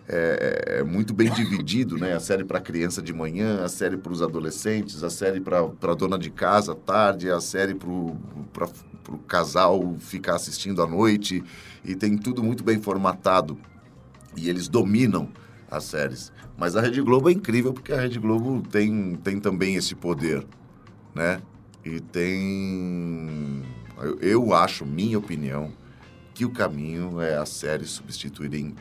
é, 0.08 0.78
é 0.80 0.84
muito 0.84 1.14
bem 1.14 1.30
dividido, 1.30 1.98
né? 1.98 2.14
A 2.14 2.20
série 2.20 2.46
para 2.46 2.62
criança 2.62 3.02
de 3.02 3.12
manhã, 3.12 3.64
a 3.64 3.68
série 3.68 3.98
para 3.98 4.12
os 4.12 4.22
adolescentes, 4.22 5.04
a 5.04 5.10
série 5.10 5.42
para 5.42 5.96
dona 5.96 6.18
de 6.18 6.30
casa 6.30 6.72
à 6.72 6.76
tarde, 6.76 7.30
a 7.30 7.42
série 7.42 7.76
para 7.76 7.90
o 7.90 9.18
casal 9.28 9.96
ficar 10.00 10.36
assistindo 10.36 10.82
à 10.82 10.88
noite. 10.88 11.44
E 11.84 11.94
tem 11.94 12.18
tudo 12.18 12.42
muito 12.42 12.64
bem 12.64 12.82
formatado. 12.82 13.58
E 14.36 14.50
eles 14.50 14.70
dominam 14.70 15.30
as 15.70 15.84
séries. 15.84 16.32
Mas 16.58 16.78
a 16.78 16.82
Rede 16.82 17.02
Globo 17.02 17.30
é 17.30 17.34
incrível 17.34 17.74
porque 17.74 17.92
a 17.92 18.00
Rede 18.00 18.18
Globo 18.18 18.64
tem, 18.70 19.16
tem 19.16 19.40
também 19.40 19.76
esse 19.76 19.94
poder, 19.94 20.46
né? 21.14 21.42
E 21.96 22.00
tem... 22.02 23.64
Eu, 24.02 24.20
eu 24.20 24.54
acho, 24.54 24.86
minha 24.86 25.18
opinião, 25.18 25.72
que 26.34 26.46
o 26.46 26.50
caminho 26.50 27.20
é 27.22 27.36
as 27.38 27.50
séries 27.50 27.90
substituírem 27.92 28.76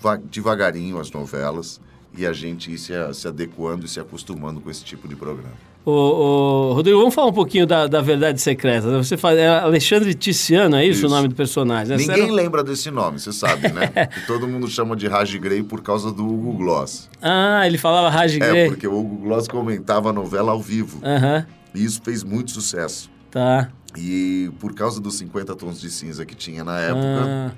va- 0.00 0.16
devagarinho 0.16 0.98
as 0.98 1.10
novelas 1.10 1.80
e 2.16 2.26
a 2.26 2.32
gente 2.32 2.72
ir 2.72 2.78
se, 2.78 2.92
a- 2.94 3.12
se 3.12 3.28
adequando 3.28 3.84
e 3.86 3.88
se 3.88 4.00
acostumando 4.00 4.60
com 4.60 4.70
esse 4.70 4.82
tipo 4.84 5.06
de 5.06 5.14
programa. 5.14 5.52
Ô, 5.84 5.90
ô, 5.92 6.72
Rodrigo, 6.74 6.98
vamos 6.98 7.14
falar 7.14 7.28
um 7.28 7.32
pouquinho 7.32 7.66
da, 7.66 7.86
da 7.86 8.00
Verdade 8.02 8.40
Secreta. 8.40 8.90
Você 9.02 9.16
faz, 9.16 9.38
é 9.38 9.46
Alexandre 9.48 10.12
Ticiano, 10.12 10.74
é 10.76 10.84
isso, 10.84 10.98
Isso. 10.98 11.06
o 11.06 11.10
nome 11.10 11.28
do 11.28 11.34
personagem? 11.34 11.96
né? 11.96 12.02
Ninguém 12.02 12.24
era- 12.24 12.32
lembra 12.32 12.64
desse 12.64 12.90
nome, 12.90 13.18
você 13.20 13.32
sabe, 13.32 13.68
né? 13.72 13.86
que 14.12 14.26
todo 14.26 14.46
mundo 14.48 14.66
chama 14.68 14.96
de 14.96 15.06
Raj 15.06 15.34
Grey 15.36 15.62
por 15.62 15.80
causa 15.82 16.10
do 16.10 16.26
Hugo 16.26 16.54
Gloss. 16.54 17.08
Ah, 17.22 17.62
ele 17.66 17.78
falava 17.78 18.10
Raj 18.10 18.34
É, 18.36 18.38
Grey. 18.38 18.68
porque 18.68 18.86
o 18.88 18.98
Hugo 18.98 19.16
Gloss 19.18 19.46
comentava 19.46 20.10
a 20.10 20.12
novela 20.12 20.50
ao 20.52 20.60
vivo. 20.60 21.00
Aham, 21.04 21.46
E 21.74 21.84
isso 21.84 22.00
fez 22.02 22.22
muito 22.22 22.50
sucesso. 22.50 23.10
tá. 23.30 23.70
E 23.96 24.50
por 24.60 24.74
causa 24.74 25.00
dos 25.00 25.16
50 25.16 25.56
tons 25.56 25.80
de 25.80 25.90
cinza 25.90 26.24
que 26.26 26.34
tinha 26.34 26.62
na 26.62 26.78
época, 26.78 27.02
Ah, 27.02 27.52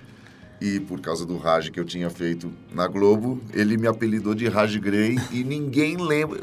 E 0.60 0.78
por 0.78 1.00
causa 1.00 1.26
do 1.26 1.36
Raj 1.36 1.70
que 1.70 1.80
eu 1.80 1.84
tinha 1.84 2.08
feito 2.08 2.52
na 2.72 2.86
Globo, 2.86 3.40
ele 3.52 3.76
me 3.76 3.86
apelidou 3.88 4.34
de 4.34 4.46
Raj 4.48 4.76
Grey 4.78 5.18
e 5.32 5.42
ninguém 5.42 5.96
lembra 5.96 6.40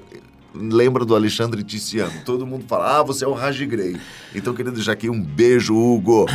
lembra 0.54 1.06
do 1.06 1.16
Alexandre 1.16 1.64
Tiziano. 1.64 2.12
Todo 2.26 2.46
mundo 2.46 2.66
fala, 2.68 3.00
ah, 3.00 3.04
você 3.04 3.24
é 3.24 3.28
o 3.28 3.34
Raj 3.34 3.62
Grey. 3.66 3.96
Então, 4.34 4.54
queria 4.56 4.72
deixar 4.72 4.94
aqui 4.94 5.08
um 5.10 5.22
beijo, 5.22 5.76
Hugo. 5.76 6.26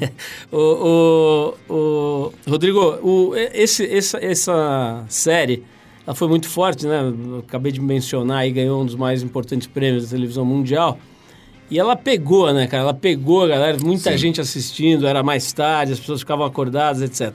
o, 0.50 1.54
o, 1.68 1.74
o, 1.74 2.32
Rodrigo, 2.50 2.80
o, 3.02 3.34
esse, 3.36 3.84
essa, 3.86 4.18
essa 4.18 5.04
série 5.08 5.62
ela 6.06 6.14
foi 6.14 6.28
muito 6.28 6.48
forte, 6.48 6.86
né? 6.86 7.00
Eu 7.00 7.40
acabei 7.40 7.72
de 7.72 7.80
mencionar 7.80 8.46
e 8.46 8.52
ganhou 8.52 8.80
um 8.80 8.86
dos 8.86 8.94
mais 8.94 9.24
importantes 9.24 9.66
prêmios 9.66 10.04
da 10.04 10.10
televisão 10.10 10.44
mundial. 10.44 10.98
E 11.68 11.80
ela 11.80 11.96
pegou, 11.96 12.52
né, 12.52 12.68
cara? 12.68 12.84
Ela 12.84 12.94
pegou 12.94 13.42
a 13.42 13.48
galera, 13.48 13.76
muita 13.82 14.12
Sim. 14.12 14.18
gente 14.18 14.40
assistindo, 14.40 15.06
era 15.06 15.22
mais 15.24 15.52
tarde, 15.52 15.92
as 15.92 15.98
pessoas 15.98 16.20
ficavam 16.20 16.46
acordadas, 16.46 17.02
etc. 17.02 17.34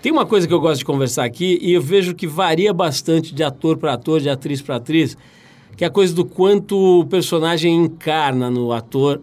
Tem 0.00 0.12
uma 0.12 0.24
coisa 0.24 0.46
que 0.46 0.54
eu 0.54 0.60
gosto 0.60 0.78
de 0.78 0.84
conversar 0.84 1.24
aqui 1.24 1.58
e 1.60 1.72
eu 1.72 1.82
vejo 1.82 2.14
que 2.14 2.26
varia 2.26 2.72
bastante 2.72 3.34
de 3.34 3.42
ator 3.42 3.76
para 3.76 3.94
ator, 3.94 4.20
de 4.20 4.30
atriz 4.30 4.62
para 4.62 4.76
atriz, 4.76 5.16
que 5.76 5.82
é 5.82 5.88
a 5.88 5.90
coisa 5.90 6.14
do 6.14 6.24
quanto 6.24 7.00
o 7.00 7.06
personagem 7.06 7.74
encarna 7.74 8.48
no 8.48 8.70
ator 8.70 9.20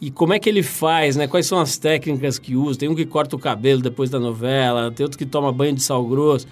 e 0.00 0.10
como 0.10 0.34
é 0.34 0.38
que 0.38 0.50
ele 0.50 0.62
faz, 0.62 1.16
né? 1.16 1.26
Quais 1.26 1.46
são 1.46 1.58
as 1.58 1.78
técnicas 1.78 2.38
que 2.38 2.54
usa? 2.54 2.78
Tem 2.78 2.90
um 2.90 2.94
que 2.94 3.06
corta 3.06 3.36
o 3.36 3.38
cabelo 3.38 3.80
depois 3.80 4.10
da 4.10 4.20
novela, 4.20 4.90
tem 4.90 5.02
outro 5.02 5.18
que 5.18 5.24
toma 5.24 5.50
banho 5.50 5.72
de 5.72 5.82
sal 5.82 6.04
grosso. 6.04 6.46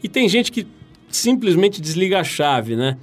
E 0.00 0.08
tem 0.08 0.28
gente 0.28 0.52
que 0.52 0.64
simplesmente 1.16 1.80
desliga 1.80 2.20
a 2.20 2.24
chave, 2.24 2.76
né? 2.76 2.96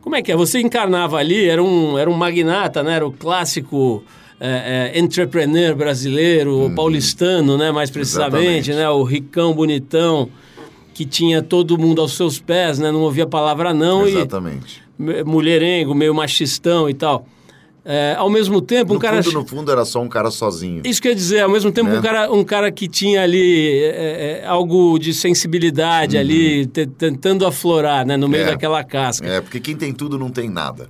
Como 0.00 0.14
é 0.14 0.22
que 0.22 0.30
é? 0.30 0.36
Você 0.36 0.60
encarnava 0.60 1.16
ali, 1.16 1.48
era 1.48 1.62
um, 1.62 1.98
era 1.98 2.08
um 2.08 2.14
magnata, 2.14 2.82
né? 2.82 2.94
Era 2.94 3.06
o 3.06 3.12
clássico 3.12 4.04
é, 4.38 4.92
é, 4.94 4.98
entrepreneur 4.98 5.74
brasileiro, 5.74 6.66
hum, 6.66 6.74
paulistano, 6.74 7.58
né? 7.58 7.72
Mais 7.72 7.90
precisamente, 7.90 8.70
exatamente. 8.70 8.72
né? 8.74 8.88
O 8.88 9.02
ricão, 9.02 9.52
bonitão, 9.52 10.28
que 10.94 11.04
tinha 11.04 11.42
todo 11.42 11.76
mundo 11.76 12.00
aos 12.00 12.16
seus 12.16 12.38
pés, 12.38 12.78
né? 12.78 12.92
Não 12.92 13.00
ouvia 13.00 13.26
palavra 13.26 13.74
não. 13.74 14.06
Exatamente. 14.06 14.82
E, 14.98 15.24
mulherengo, 15.24 15.94
meio 15.94 16.14
machistão 16.14 16.88
e 16.88 16.94
tal. 16.94 17.26
É, 17.88 18.16
ao 18.18 18.28
mesmo 18.28 18.60
tempo, 18.60 18.94
no 18.94 18.96
um 18.96 19.00
cara. 19.00 19.22
Fundo, 19.22 19.34
no 19.34 19.46
fundo, 19.46 19.70
era 19.70 19.84
só 19.84 20.02
um 20.02 20.08
cara 20.08 20.28
sozinho. 20.28 20.82
Isso 20.84 21.00
quer 21.00 21.14
dizer, 21.14 21.42
ao 21.42 21.48
mesmo 21.48 21.70
tempo, 21.70 21.88
né? 21.88 21.98
um, 21.98 22.02
cara, 22.02 22.32
um 22.32 22.42
cara 22.42 22.72
que 22.72 22.88
tinha 22.88 23.22
ali 23.22 23.80
é, 23.84 24.40
é, 24.42 24.46
algo 24.46 24.98
de 24.98 25.14
sensibilidade 25.14 26.16
uhum. 26.16 26.20
ali, 26.20 26.66
tentando 26.66 27.46
aflorar, 27.46 28.04
né, 28.04 28.16
no 28.16 28.28
meio 28.28 28.42
é. 28.42 28.46
daquela 28.46 28.82
casca. 28.82 29.24
É, 29.24 29.40
porque 29.40 29.60
quem 29.60 29.76
tem 29.76 29.92
tudo 29.92 30.18
não 30.18 30.30
tem 30.30 30.50
nada. 30.50 30.88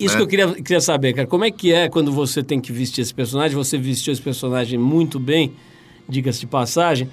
Isso 0.00 0.14
né? 0.14 0.16
que 0.16 0.22
eu 0.22 0.26
queria, 0.26 0.54
queria 0.54 0.80
saber, 0.80 1.12
cara. 1.12 1.28
Como 1.28 1.44
é 1.44 1.50
que 1.50 1.70
é 1.70 1.86
quando 1.90 2.10
você 2.10 2.42
tem 2.42 2.58
que 2.58 2.72
vestir 2.72 3.02
esse 3.02 3.12
personagem? 3.12 3.54
Você 3.54 3.76
vestiu 3.76 4.14
esse 4.14 4.22
personagem 4.22 4.78
muito 4.78 5.20
bem, 5.20 5.52
diga-se 6.08 6.40
de 6.40 6.46
passagem. 6.46 7.10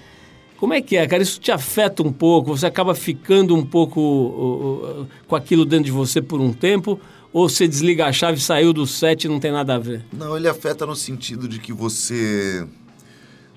Como 0.57 0.73
é 0.73 0.81
que 0.81 0.95
é, 0.95 1.05
cara? 1.05 1.21
Isso 1.21 1.41
te 1.41 1.51
afeta 1.51 2.01
um 2.01 2.11
pouco? 2.11 2.55
Você 2.55 2.65
acaba 2.65 2.95
ficando 2.95 3.53
um 3.53 3.65
pouco 3.65 3.99
uh, 3.99 5.01
uh, 5.01 5.07
com 5.27 5.35
aquilo 5.35 5.65
dentro 5.65 5.85
de 5.85 5.91
você 5.91 6.21
por 6.21 6.39
um 6.39 6.53
tempo? 6.53 6.97
Ou 7.35 7.49
você 7.49 7.67
desliga 7.67 8.05
a 8.05 8.13
chave, 8.13 8.39
saiu 8.39 8.71
do 8.71 8.87
set 8.87 9.25
e 9.25 9.27
não 9.27 9.41
tem 9.41 9.51
nada 9.51 9.75
a 9.75 9.77
ver? 9.77 10.05
Não, 10.13 10.37
ele 10.37 10.47
afeta 10.47 10.85
no 10.85 10.95
sentido 10.95 11.49
de 11.49 11.59
que 11.59 11.73
você, 11.73 12.65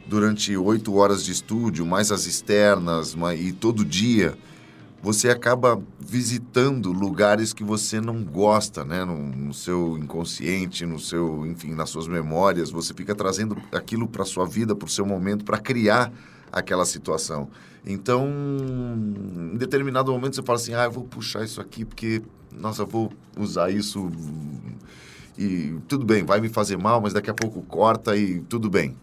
durante 0.04 0.56
oito 0.56 0.96
horas 0.96 1.24
de 1.24 1.30
estúdio, 1.30 1.86
mais 1.86 2.10
as 2.10 2.26
externas, 2.26 3.16
e 3.38 3.52
todo 3.52 3.84
dia, 3.84 4.36
você 5.00 5.30
acaba 5.30 5.80
visitando 6.00 6.90
lugares 6.90 7.52
que 7.52 7.62
você 7.62 8.00
não 8.00 8.24
gosta, 8.24 8.84
né? 8.84 9.04
No, 9.04 9.16
no, 9.16 9.54
seu 9.54 9.96
inconsciente, 9.96 10.84
no 10.84 10.98
seu, 10.98 11.46
enfim, 11.46 11.72
nas 11.72 11.88
suas 11.88 12.08
memórias, 12.08 12.72
você 12.72 12.92
fica 12.92 13.14
trazendo 13.14 13.56
aquilo 13.70 14.08
para 14.08 14.24
sua 14.24 14.44
vida, 14.44 14.74
para 14.74 14.86
o 14.86 14.90
seu 14.90 15.06
momento, 15.06 15.44
para 15.44 15.56
criar 15.56 16.12
aquela 16.52 16.84
situação. 16.84 17.48
Então, 17.86 18.26
em 18.26 19.56
determinado 19.56 20.12
momento 20.12 20.36
você 20.36 20.42
fala 20.42 20.58
assim: 20.58 20.74
"Ah, 20.74 20.84
eu 20.84 20.90
vou 20.90 21.04
puxar 21.04 21.44
isso 21.44 21.60
aqui 21.60 21.84
porque 21.84 22.22
nossa, 22.52 22.82
eu 22.82 22.86
vou 22.86 23.12
usar 23.36 23.70
isso 23.70 24.10
e 25.38 25.78
tudo 25.86 26.04
bem, 26.04 26.24
vai 26.24 26.40
me 26.40 26.48
fazer 26.48 26.76
mal, 26.76 27.00
mas 27.00 27.12
daqui 27.12 27.30
a 27.30 27.34
pouco 27.34 27.62
corta 27.62 28.16
e 28.16 28.40
tudo 28.40 28.68
bem. 28.68 28.96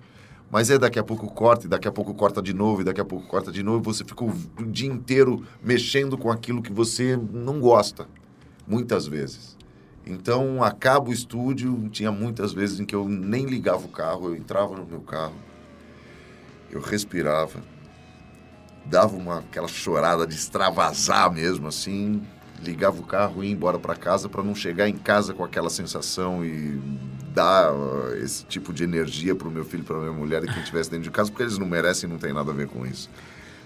Mas 0.52 0.70
é 0.70 0.78
daqui 0.78 1.00
a 1.00 1.04
pouco 1.04 1.28
corta, 1.28 1.66
e 1.66 1.70
daqui 1.70 1.88
a 1.88 1.92
pouco 1.92 2.14
corta 2.14 2.42
de 2.42 2.54
novo, 2.54 2.82
e 2.82 2.84
daqui 2.84 3.02
a 3.02 3.06
pouco 3.06 3.26
corta 3.26 3.52
de 3.52 3.64
novo, 3.64 3.80
e 3.80 3.84
você 3.84 4.04
fica 4.04 4.24
o 4.24 4.34
dia 4.68 4.88
inteiro 4.88 5.44
mexendo 5.64 6.18
com 6.18 6.30
aquilo 6.30 6.62
que 6.62 6.72
você 6.72 7.18
não 7.18 7.60
gosta, 7.60 8.08
muitas 8.68 9.08
vezes. 9.08 9.58
Então, 10.06 10.64
acaba 10.64 11.10
o 11.10 11.14
estúdio, 11.14 11.90
tinha 11.90 12.12
muitas 12.12 12.54
vezes 12.54 12.80
em 12.80 12.86
que 12.86 12.96
eu 12.96 13.10
nem 13.10 13.46
ligava 13.46 13.86
o 13.86 13.90
carro, 13.90 14.28
eu 14.28 14.36
entrava 14.36 14.76
no 14.76 14.86
meu 14.86 15.02
carro, 15.02 15.34
eu 16.72 16.82
respirava, 16.82 17.60
dava 18.86 19.16
uma 19.16 19.40
aquela 19.40 19.68
chorada 19.68 20.26
de 20.26 20.36
extravasar 20.36 21.32
mesmo, 21.32 21.68
assim, 21.68 22.22
ligava 22.64 23.00
o 23.00 23.04
carro 23.04 23.44
e 23.44 23.48
ia 23.48 23.54
embora 23.54 23.80
para 23.80 23.96
casa 23.96 24.30
para 24.30 24.44
não 24.44 24.56
chegar 24.56 24.88
em 24.88 24.98
casa 24.98 25.34
com 25.34 25.44
aquela 25.44 25.70
sensação 25.70 26.44
e 26.46 26.80
dar 27.34 27.74
uh, 27.74 28.16
esse 28.24 28.46
tipo 28.46 28.74
de 28.74 28.84
energia 28.84 29.36
para 29.36 29.48
o 29.48 29.52
meu 29.52 29.66
filho, 29.66 29.84
para 29.84 29.98
minha 29.98 30.14
mulher 30.14 30.44
e 30.44 30.48
quem 30.48 30.60
estivesse 30.60 30.90
dentro 30.90 31.04
de 31.04 31.12
casa, 31.12 31.30
porque 31.30 31.44
eles 31.44 31.58
não 31.58 31.68
merecem 31.68 32.10
e 32.10 32.12
não 32.12 32.18
tem 32.18 32.34
nada 32.34 32.52
a 32.52 32.54
ver 32.54 32.68
com 32.68 32.86
isso. 32.86 33.10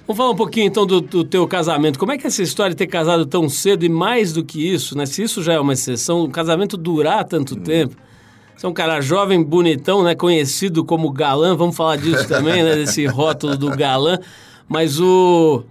Vamos 0.07 0.17
falar 0.17 0.31
um 0.31 0.35
pouquinho 0.35 0.65
então 0.65 0.87
do, 0.87 1.01
do, 1.01 1.23
teu 1.23 1.47
casamento. 1.47 1.99
Como 1.99 2.11
é 2.11 2.17
que 2.17 2.25
é 2.25 2.27
essa 2.27 2.41
história 2.41 2.71
de 2.71 2.77
ter 2.77 2.87
casado 2.87 3.27
tão 3.27 3.47
cedo 3.47 3.85
e 3.85 3.89
mais 3.89 4.33
do 4.33 4.43
que 4.43 4.67
isso, 4.67 4.97
né? 4.97 5.05
Se 5.05 5.21
isso 5.21 5.43
já 5.43 5.53
é 5.53 5.59
uma 5.59 5.73
exceção, 5.73 6.23
um 6.23 6.31
casamento 6.31 6.75
durar 6.75 7.23
tanto 7.25 7.53
hum. 7.53 7.61
tempo. 7.61 7.95
Você 8.59 8.65
é 8.65 8.69
um 8.69 8.73
cara 8.73 8.99
jovem, 8.99 9.41
bonitão, 9.41 10.03
né? 10.03 10.13
Conhecido 10.13 10.83
como 10.83 11.09
galã, 11.13 11.55
vamos 11.55 11.77
falar 11.77 11.95
disso 11.95 12.27
também, 12.27 12.61
né? 12.61 12.75
Desse 12.75 13.05
rótulo 13.07 13.55
do 13.55 13.69
galã. 13.69 14.19
Mas 14.67 14.99
o 14.99 15.63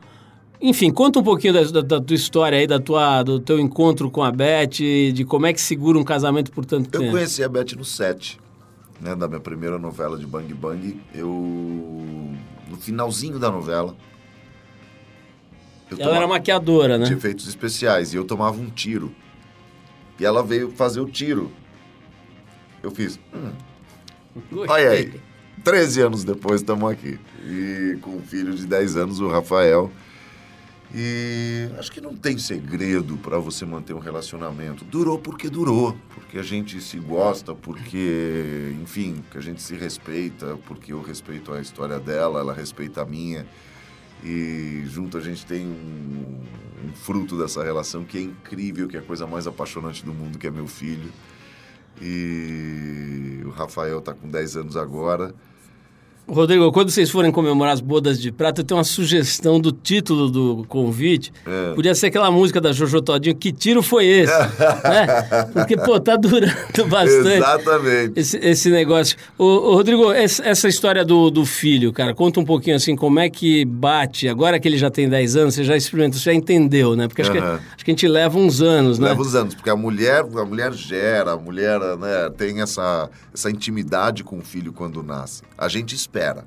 enfim, 0.59 0.91
conta 0.91 1.19
um 1.19 1.23
pouquinho 1.23 1.53
da, 1.53 1.65
da, 1.65 1.81
da, 1.83 2.01
tua 2.01 2.17
história 2.17 2.57
aí, 2.57 2.67
da 2.67 2.81
tua, 2.81 3.23
do 3.23 3.39
teu 3.41 3.61
encontro 3.61 4.11
com 4.11 4.23
a 4.23 4.33
Beth, 4.33 4.79
de 5.13 5.23
como 5.29 5.45
é 5.45 5.53
que 5.53 5.61
segura 5.61 5.99
um 5.99 6.03
casamento 6.03 6.51
por 6.51 6.65
tanto 6.65 6.87
eu 6.87 6.93
tempo. 6.93 7.05
Eu 7.05 7.11
conheci 7.11 7.45
a 7.45 7.49
Beth 7.51 7.77
no 7.77 7.85
set, 7.85 8.41
né, 8.99 9.15
da 9.15 9.29
minha 9.29 9.41
primeira 9.41 9.79
novela 9.79 10.17
de 10.17 10.27
Bang 10.27 10.53
Bang. 10.55 10.99
Eu, 11.15 11.29
no 12.71 12.77
finalzinho 12.79 13.39
da 13.39 13.51
novela... 13.51 13.95
ela 15.91 15.99
tomava, 15.99 16.17
era 16.17 16.27
maquiadora, 16.27 16.97
né? 16.97 17.05
De 17.05 17.13
efeitos 17.13 17.47
especiais, 17.47 18.15
e 18.15 18.17
eu 18.17 18.25
tomava 18.25 18.59
um 18.59 18.71
tiro. 18.71 19.15
E 20.19 20.25
ela 20.25 20.43
veio 20.43 20.71
fazer 20.71 21.01
o 21.01 21.07
tiro. 21.07 21.53
Eu 22.83 22.91
fiz... 22.91 23.19
Hum, 23.35 23.53
olha 24.69 24.91
aí, 24.91 25.21
13 25.65 26.03
anos 26.03 26.25
depois 26.25 26.61
estamos 26.61 26.91
aqui. 26.91 27.19
E 27.45 27.99
com 28.01 28.17
um 28.17 28.23
filho 28.23 28.55
de 28.55 28.67
10 28.67 28.97
anos, 28.97 29.21
o 29.21 29.29
Rafael... 29.29 29.91
E 30.95 31.69
acho 31.79 31.93
que 31.93 32.01
não 32.01 32.17
tem 32.17 32.39
segredo 32.39 33.19
para 33.19 33.39
você 33.39 33.67
manter 33.67 33.93
um 33.93 33.99
relacionamento. 33.99 34.85
Durou 34.85 35.19
porque 35.19 35.51
durou, 35.51 35.95
porque 36.15 36.39
a 36.39 36.43
gente 36.43 36.81
se 36.81 36.99
gosta, 36.99 37.55
porque, 37.55 38.75
enfim, 38.81 39.23
que 39.31 39.37
a 39.37 39.41
gente 39.41 39.61
se 39.61 39.75
respeita, 39.75 40.59
porque 40.67 40.93
eu 40.93 41.03
respeito 41.03 41.53
a 41.53 41.61
história 41.61 42.01
dela, 42.01 42.41
ela 42.41 42.55
respeita 42.55 43.03
a 43.03 43.05
minha. 43.05 43.47
E 44.25 44.83
junto 44.87 45.19
a 45.19 45.21
gente 45.21 45.45
tem 45.45 45.67
um, 45.67 46.41
um 46.87 46.93
fruto 46.95 47.39
dessa 47.39 47.63
relação 47.63 48.03
que 48.03 48.17
é 48.17 48.23
incrível, 48.23 48.89
que 48.89 48.97
é 48.97 49.01
a 49.01 49.03
coisa 49.03 49.27
mais 49.27 49.47
apaixonante 49.47 50.03
do 50.05 50.15
mundo, 50.15 50.39
que 50.39 50.47
é 50.47 50.51
meu 50.51 50.67
filho. 50.67 51.13
E 52.01 53.43
o 53.45 53.51
Rafael 53.51 53.99
está 53.99 54.15
com 54.15 54.29
10 54.29 54.57
anos 54.57 54.77
agora. 54.77 55.35
Rodrigo, 56.29 56.71
quando 56.71 56.91
vocês 56.91 57.09
forem 57.09 57.33
comemorar 57.33 57.73
as 57.73 57.81
bodas 57.81 58.21
de 58.21 58.31
prata, 58.31 58.61
eu 58.61 58.65
tenho 58.65 58.77
uma 58.77 58.85
sugestão 58.85 59.59
do 59.59 59.73
título 59.73 60.29
do 60.29 60.65
convite. 60.69 61.33
É. 61.47 61.73
Podia 61.75 61.95
ser 61.95 62.09
aquela 62.09 62.31
música 62.31 62.61
da 62.61 62.71
Jojo 62.71 63.01
Todinho, 63.01 63.35
Que 63.35 63.51
Tiro 63.51 63.83
Foi 63.83 64.05
Esse? 64.05 64.33
né? 64.85 65.47
Porque, 65.55 65.75
pô, 65.75 65.99
tá 65.99 66.17
durando 66.17 66.53
bastante. 66.87 67.39
Exatamente. 67.39 68.13
Esse, 68.15 68.37
esse 68.39 68.71
negócio. 68.71 69.17
Ô, 69.39 69.45
ô, 69.45 69.75
Rodrigo, 69.77 70.13
essa 70.13 70.69
história 70.69 71.03
do, 71.03 71.31
do 71.31 71.47
filho, 71.47 71.93
cara, 71.95 72.15
conta 72.15 72.39
um 72.41 72.45
pouquinho 72.45 72.77
assim, 72.77 72.95
como 72.95 73.19
é 73.19 73.31
que 73.31 73.65
bate, 73.65 74.29
agora 74.29 74.61
que 74.61 74.69
ele 74.69 74.77
já 74.77 74.91
tem 74.91 75.09
10 75.09 75.37
anos, 75.37 75.55
você 75.55 75.65
já 75.65 75.77
experimentou, 75.77 76.19
você 76.19 76.27
já 76.27 76.35
entendeu, 76.35 76.95
né? 76.95 77.09
Porque 77.09 77.23
acho, 77.23 77.33
que, 77.33 77.39
acho 77.39 77.85
que 77.85 77.91
a 77.91 77.93
gente 77.93 78.07
leva 78.07 78.39
uns 78.39 78.61
anos, 78.61 78.99
né? 78.99 79.09
Leva 79.09 79.23
uns 79.23 79.35
anos, 79.35 79.55
porque 79.55 79.71
a 79.71 79.77
mulher, 79.77 80.21
a 80.21 80.45
mulher 80.45 80.75
gera, 80.75 81.33
a 81.33 81.39
mulher 81.39 81.81
né, 81.81 82.31
tem 82.37 82.61
essa, 82.61 83.09
essa 83.33 83.51
intimidade 83.51 84.23
com 84.23 84.39
o 84.39 84.43
filho 84.43 84.75
quando 84.75 85.03
nasce. 85.03 85.43
A 85.57 85.69
gente 85.69 85.95
espera 85.95 86.18
espera. 86.19 86.45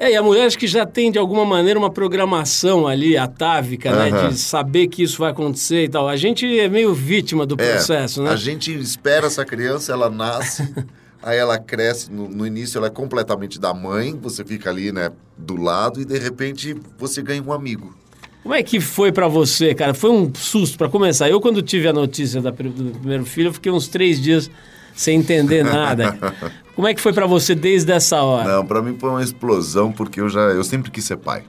É, 0.00 0.12
e 0.12 0.16
a 0.16 0.22
mulher 0.22 0.46
acho 0.46 0.58
que 0.58 0.66
já 0.66 0.86
tem, 0.86 1.12
de 1.12 1.18
alguma 1.18 1.44
maneira, 1.44 1.78
uma 1.78 1.90
programação 1.90 2.88
ali, 2.88 3.18
atávica, 3.18 3.90
uhum. 3.90 4.10
né? 4.10 4.28
De 4.28 4.38
saber 4.38 4.86
que 4.86 5.02
isso 5.02 5.18
vai 5.18 5.30
acontecer 5.30 5.84
e 5.84 5.88
tal. 5.90 6.08
A 6.08 6.16
gente 6.16 6.58
é 6.58 6.70
meio 6.70 6.94
vítima 6.94 7.44
do 7.44 7.54
é, 7.60 7.72
processo, 7.72 8.22
né? 8.22 8.30
A 8.30 8.36
gente 8.36 8.72
espera 8.72 9.26
essa 9.26 9.44
criança, 9.44 9.92
ela 9.92 10.08
nasce, 10.08 10.66
aí 11.22 11.36
ela 11.36 11.58
cresce. 11.58 12.10
No, 12.10 12.26
no, 12.28 12.46
início 12.46 12.78
ela 12.78 12.86
é 12.86 12.90
completamente 12.90 13.60
da 13.60 13.74
mãe, 13.74 14.18
você 14.18 14.42
fica 14.42 14.70
ali, 14.70 14.90
né, 14.90 15.12
do 15.36 15.56
lado, 15.56 16.00
e 16.00 16.04
de 16.06 16.18
repente 16.18 16.74
você 16.98 17.20
ganha 17.20 17.42
um 17.42 17.52
amigo. 17.52 17.94
Como 18.42 18.54
é 18.54 18.62
que 18.62 18.80
foi 18.80 19.12
para 19.12 19.28
você, 19.28 19.74
cara? 19.74 19.92
Foi 19.92 20.10
um 20.10 20.32
susto 20.34 20.78
para 20.78 20.88
começar. 20.88 21.28
Eu, 21.28 21.42
quando 21.42 21.60
tive 21.60 21.86
a 21.88 21.92
notícia 21.92 22.40
da, 22.40 22.48
do 22.48 22.98
primeiro 22.98 23.26
filho, 23.26 23.48
eu 23.48 23.52
fiquei 23.52 23.70
uns 23.70 23.86
três 23.86 24.18
dias 24.18 24.50
sem 24.94 25.18
entender 25.18 25.62
nada. 25.62 26.18
Como 26.74 26.86
é 26.86 26.94
que 26.94 27.00
foi 27.00 27.12
para 27.12 27.26
você 27.26 27.54
desde 27.54 27.92
essa 27.92 28.22
hora? 28.22 28.56
Não, 28.56 28.66
para 28.66 28.80
mim 28.80 28.96
foi 28.98 29.10
uma 29.10 29.22
explosão 29.22 29.92
porque 29.92 30.20
eu 30.20 30.28
já 30.28 30.40
eu 30.40 30.64
sempre 30.64 30.90
quis 30.90 31.04
ser 31.04 31.16
pai. 31.16 31.44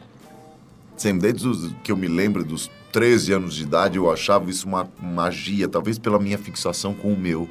Sempre, 0.97 1.31
desde 1.31 1.47
os, 1.47 1.73
que 1.83 1.91
eu 1.91 1.97
me 1.97 2.07
lembro 2.07 2.43
dos 2.43 2.69
13 2.91 3.33
anos 3.33 3.55
de 3.55 3.63
idade, 3.63 3.97
eu 3.97 4.11
achava 4.11 4.49
isso 4.49 4.67
uma 4.67 4.87
magia, 5.01 5.67
talvez 5.67 5.97
pela 5.97 6.19
minha 6.19 6.37
fixação 6.37 6.93
com 6.93 7.13
o 7.13 7.17
meu, 7.17 7.49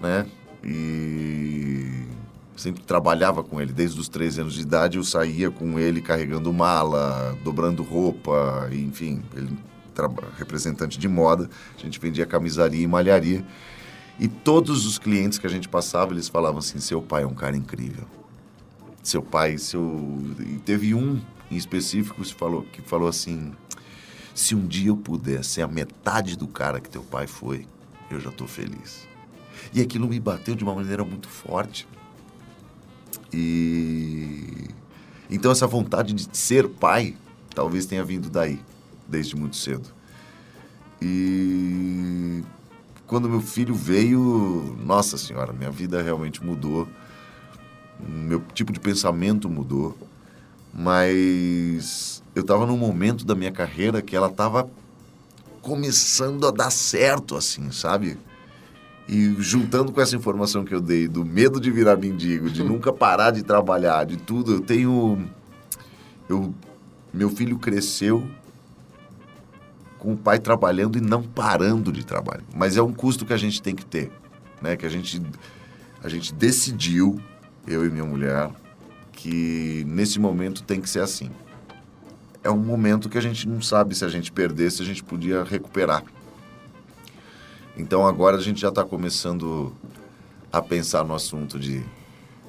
né? 0.00 0.26
E 0.64 2.04
sempre 2.56 2.82
trabalhava 2.82 3.42
com 3.42 3.60
ele. 3.60 3.72
Desde 3.72 4.00
os 4.00 4.08
13 4.08 4.42
anos 4.42 4.54
de 4.54 4.62
idade 4.62 4.98
eu 4.98 5.04
saía 5.04 5.50
com 5.50 5.78
ele 5.78 6.00
carregando 6.00 6.52
mala, 6.52 7.36
dobrando 7.44 7.82
roupa, 7.82 8.68
enfim, 8.72 9.22
ele 9.36 9.56
representante 10.38 10.98
de 10.98 11.08
moda. 11.08 11.48
A 11.78 11.80
gente 11.80 11.98
vendia 12.00 12.26
camisaria 12.26 12.82
e 12.82 12.86
malharia. 12.86 13.44
E 14.20 14.28
todos 14.28 14.84
os 14.84 14.98
clientes 14.98 15.38
que 15.38 15.46
a 15.46 15.50
gente 15.50 15.66
passava, 15.66 16.12
eles 16.12 16.28
falavam 16.28 16.58
assim: 16.58 16.78
seu 16.78 17.00
pai 17.00 17.22
é 17.22 17.26
um 17.26 17.34
cara 17.34 17.56
incrível. 17.56 18.06
Seu 19.02 19.22
pai, 19.22 19.56
seu. 19.56 20.22
E 20.38 20.58
teve 20.58 20.94
um 20.94 21.18
em 21.50 21.56
específico 21.56 22.22
que 22.22 22.34
falou, 22.34 22.62
que 22.64 22.82
falou 22.82 23.08
assim: 23.08 23.52
se 24.34 24.54
um 24.54 24.66
dia 24.66 24.90
eu 24.90 24.96
puder 24.96 25.42
ser 25.42 25.62
a 25.62 25.66
metade 25.66 26.36
do 26.36 26.46
cara 26.46 26.80
que 26.80 26.90
teu 26.90 27.02
pai 27.02 27.26
foi, 27.26 27.66
eu 28.10 28.20
já 28.20 28.28
estou 28.28 28.46
feliz. 28.46 29.08
E 29.72 29.80
aquilo 29.80 30.06
me 30.06 30.20
bateu 30.20 30.54
de 30.54 30.62
uma 30.62 30.74
maneira 30.74 31.02
muito 31.02 31.26
forte. 31.26 31.88
E 33.32 34.68
então 35.30 35.50
essa 35.50 35.66
vontade 35.66 36.12
de 36.12 36.36
ser 36.36 36.68
pai 36.68 37.16
talvez 37.54 37.86
tenha 37.86 38.04
vindo 38.04 38.28
daí, 38.28 38.60
desde 39.08 39.34
muito 39.34 39.56
cedo. 39.56 39.88
E 41.00 42.42
quando 43.10 43.28
meu 43.28 43.40
filho 43.40 43.74
veio, 43.74 44.76
nossa 44.86 45.18
senhora, 45.18 45.52
minha 45.52 45.68
vida 45.68 46.00
realmente 46.00 46.44
mudou. 46.44 46.86
Meu 47.98 48.40
tipo 48.54 48.72
de 48.72 48.78
pensamento 48.78 49.48
mudou. 49.48 49.98
Mas 50.72 52.22
eu 52.36 52.42
estava 52.42 52.64
num 52.64 52.76
momento 52.76 53.24
da 53.24 53.34
minha 53.34 53.50
carreira 53.50 54.00
que 54.00 54.14
ela 54.14 54.28
estava 54.28 54.70
começando 55.60 56.46
a 56.46 56.52
dar 56.52 56.70
certo, 56.70 57.34
assim, 57.34 57.72
sabe? 57.72 58.16
E 59.08 59.34
juntando 59.40 59.90
com 59.90 60.00
essa 60.00 60.14
informação 60.14 60.64
que 60.64 60.72
eu 60.72 60.80
dei 60.80 61.08
do 61.08 61.24
medo 61.24 61.60
de 61.60 61.68
virar 61.68 61.96
mendigo, 61.96 62.48
de 62.48 62.62
nunca 62.64 62.92
parar 62.92 63.32
de 63.32 63.42
trabalhar, 63.42 64.04
de 64.04 64.18
tudo, 64.18 64.52
eu 64.52 64.60
tenho. 64.60 65.28
Eu, 66.28 66.54
meu 67.12 67.28
filho 67.28 67.58
cresceu 67.58 68.24
com 70.00 70.14
o 70.14 70.16
pai 70.16 70.38
trabalhando 70.38 70.98
e 70.98 71.00
não 71.00 71.22
parando 71.22 71.92
de 71.92 72.04
trabalhar. 72.04 72.42
Mas 72.56 72.76
é 72.76 72.82
um 72.82 72.92
custo 72.92 73.24
que 73.26 73.32
a 73.32 73.36
gente 73.36 73.62
tem 73.62 73.76
que 73.76 73.84
ter, 73.84 74.10
né? 74.60 74.76
Que 74.76 74.86
a 74.86 74.88
gente, 74.88 75.22
a 76.02 76.08
gente 76.08 76.34
decidiu, 76.34 77.20
eu 77.66 77.86
e 77.86 77.90
minha 77.90 78.04
mulher, 78.04 78.50
que 79.12 79.84
nesse 79.86 80.18
momento 80.18 80.62
tem 80.62 80.80
que 80.80 80.88
ser 80.88 81.00
assim. 81.00 81.30
É 82.42 82.50
um 82.50 82.56
momento 82.56 83.10
que 83.10 83.18
a 83.18 83.20
gente 83.20 83.46
não 83.46 83.60
sabe 83.60 83.94
se 83.94 84.02
a 84.02 84.08
gente 84.08 84.32
perder, 84.32 84.72
se 84.72 84.80
a 84.80 84.84
gente 84.84 85.04
podia 85.04 85.44
recuperar. 85.44 86.02
Então 87.76 88.06
agora 88.06 88.38
a 88.38 88.40
gente 88.40 88.58
já 88.58 88.70
está 88.70 88.82
começando 88.82 89.72
a 90.50 90.62
pensar 90.62 91.04
no 91.04 91.14
assunto 91.14 91.58
de, 91.58 91.84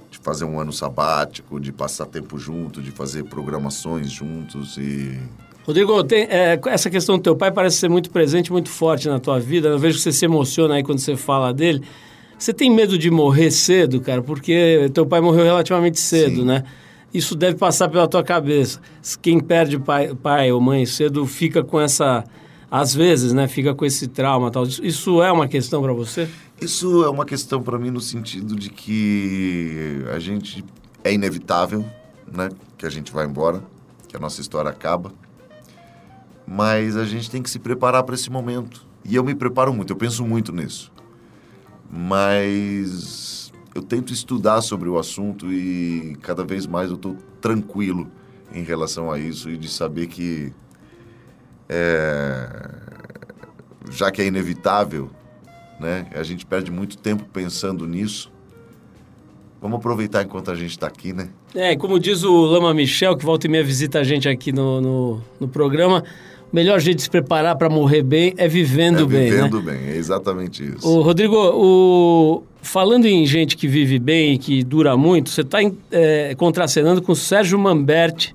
de 0.10 0.17
fazer 0.20 0.46
um 0.46 0.58
ano 0.58 0.72
sabático, 0.72 1.60
de 1.60 1.74
passar 1.74 2.05
tempo 2.05 2.38
junto, 2.38 2.81
de 2.81 2.91
fazer 2.91 3.25
programações 3.25 4.10
juntos 4.10 4.77
e 4.77 5.20
Rodrigo, 5.65 6.03
tem, 6.03 6.24
é, 6.24 6.60
essa 6.68 6.89
questão 6.89 7.18
do 7.18 7.22
teu 7.22 7.36
pai 7.36 7.51
parece 7.51 7.77
ser 7.77 7.89
muito 7.89 8.10
presente, 8.10 8.51
muito 8.51 8.70
forte 8.70 9.08
na 9.08 9.20
tua 9.20 9.39
vida. 9.39 9.70
Eu 9.70 9.80
vejo 9.80 9.98
que 9.98 10.03
você 10.03 10.12
se 10.12 10.25
emociona 10.25 10.75
aí 10.75 10.84
quando 10.84 11.00
você 11.00 11.15
fala 11.15 11.53
dele. 11.53 11.82
Você 12.38 12.51
tem 12.51 12.72
medo 12.72 12.98
de 12.98 13.12
morrer 13.12 13.51
cedo, 13.51 14.01
cara? 14.01 14.22
Porque 14.24 14.89
teu 14.94 15.06
pai 15.06 15.22
morreu 15.22 15.44
relativamente 15.44 16.00
cedo, 16.00 16.38
Sim. 16.38 16.46
né? 16.46 16.64
Isso 17.14 17.36
deve 17.36 17.57
passar 17.57 17.90
pela 17.90 18.07
tua 18.07 18.24
cabeça. 18.24 18.81
Quem 19.22 19.40
perde 19.40 19.77
pai, 19.77 20.16
pai 20.16 20.51
ou 20.51 20.59
mãe 20.59 20.86
cedo 20.86 21.25
fica 21.25 21.64
com 21.64 21.79
essa 21.79 22.24
às 22.72 22.96
vezes, 22.96 23.33
né, 23.33 23.50
fica 23.50 23.75
com 23.75 23.83
esse 23.83 24.07
trauma 24.07 24.50
tal. 24.50 24.64
Isso 24.64 25.22
é 25.22 25.29
uma 25.29 25.46
questão 25.46 25.81
para 25.81 25.92
você? 25.92 26.29
Isso 26.62 27.03
é 27.03 27.09
uma 27.09 27.25
questão 27.25 27.62
para 27.62 27.77
mim 27.77 27.92
no 27.92 28.00
sentido 28.00 28.55
de 28.55 28.70
que 28.70 30.05
a 30.16 30.20
gente 30.20 30.64
é 31.03 31.12
inevitável, 31.12 31.86
né, 32.31 32.50
que 32.77 32.86
a 32.86 32.90
gente 32.90 33.12
vai 33.12 33.25
embora, 33.25 33.62
que 34.07 34.16
a 34.16 34.20
nossa 34.20 34.40
história 34.40 34.72
acaba. 34.72 35.12
Mas 36.53 36.98
a 36.98 37.05
gente 37.05 37.31
tem 37.31 37.42
que 37.42 37.50
se 37.50 37.59
preparar 37.59 38.03
para 38.03 38.14
esse 38.14 38.29
momento. 38.29 38.85
E 39.05 39.16
eu 39.16 39.24
me 39.24 39.33
preparo 39.33 39.74
muito, 39.74 39.94
eu 39.94 39.96
penso 39.96 40.25
muito 40.25 40.51
nisso. 40.51 40.92
Mas 41.90 43.53
eu 43.74 43.81
tento 43.81 44.11
estudar 44.11 44.61
sobre 44.61 44.90
o 44.90 45.00
assunto 45.00 45.50
e 45.50 46.18
cada 46.22 46.44
vez 46.44 46.68
mais 46.68 46.90
eu 46.90 46.98
estou 46.98 47.16
tranquilo 47.40 48.11
em 48.53 48.64
relação 48.64 49.09
a 49.09 49.18
isso 49.18 49.50
e 49.50 49.55
de 49.55 49.70
saber 49.70 50.07
que 50.07 50.51
é, 51.70 52.50
já 53.90 54.11
que 54.11 54.22
é 54.22 54.25
inevitável, 54.25 55.09
né? 55.79 56.07
A 56.14 56.24
gente 56.24 56.46
perde 56.46 56.70
muito 56.70 56.98
tempo 56.98 57.24
pensando 57.31 57.87
nisso. 57.87 58.29
Vamos 59.61 59.77
aproveitar 59.77 60.22
enquanto 60.22 60.51
a 60.51 60.55
gente 60.55 60.72
está 60.72 60.87
aqui, 60.87 61.14
né? 61.14 61.29
É, 61.55 61.77
como 61.77 61.98
diz 61.98 62.24
o 62.24 62.42
Lama 62.42 62.74
Michel, 62.74 63.16
que 63.16 63.24
volta 63.24 63.48
e 63.48 63.50
meia 63.50 63.64
visita 63.64 64.00
a 64.00 64.03
gente 64.03 64.27
aqui 64.27 64.51
no, 64.51 64.81
no, 64.81 65.24
no 65.40 65.48
programa, 65.48 66.03
melhor 66.51 66.79
jeito 66.79 66.98
de 66.98 67.03
se 67.03 67.09
preparar 67.09 67.55
para 67.55 67.70
morrer 67.70 68.03
bem 68.03 68.33
é 68.37 68.48
vivendo 68.48 69.03
é 69.03 69.05
bem. 69.05 69.31
Vivendo 69.31 69.61
né? 69.61 69.72
bem, 69.72 69.94
é 69.94 69.98
exatamente 69.98 70.64
isso. 70.64 70.87
O 70.87 71.01
Rodrigo, 71.01 71.35
o... 71.35 72.44
falando 72.61 73.05
em 73.05 73.25
gente 73.25 73.55
que 73.55 73.68
vive 73.68 74.00
bem 74.00 74.33
e 74.33 74.37
que 74.37 74.64
dura 74.64 74.98
muito, 74.98 75.29
você 75.29 75.42
está 75.42 75.59
é, 75.92 76.35
contracenando 76.35 77.01
com 77.01 77.11
o 77.11 77.16
Sérgio 77.16 77.57
Mamberti, 77.57 78.33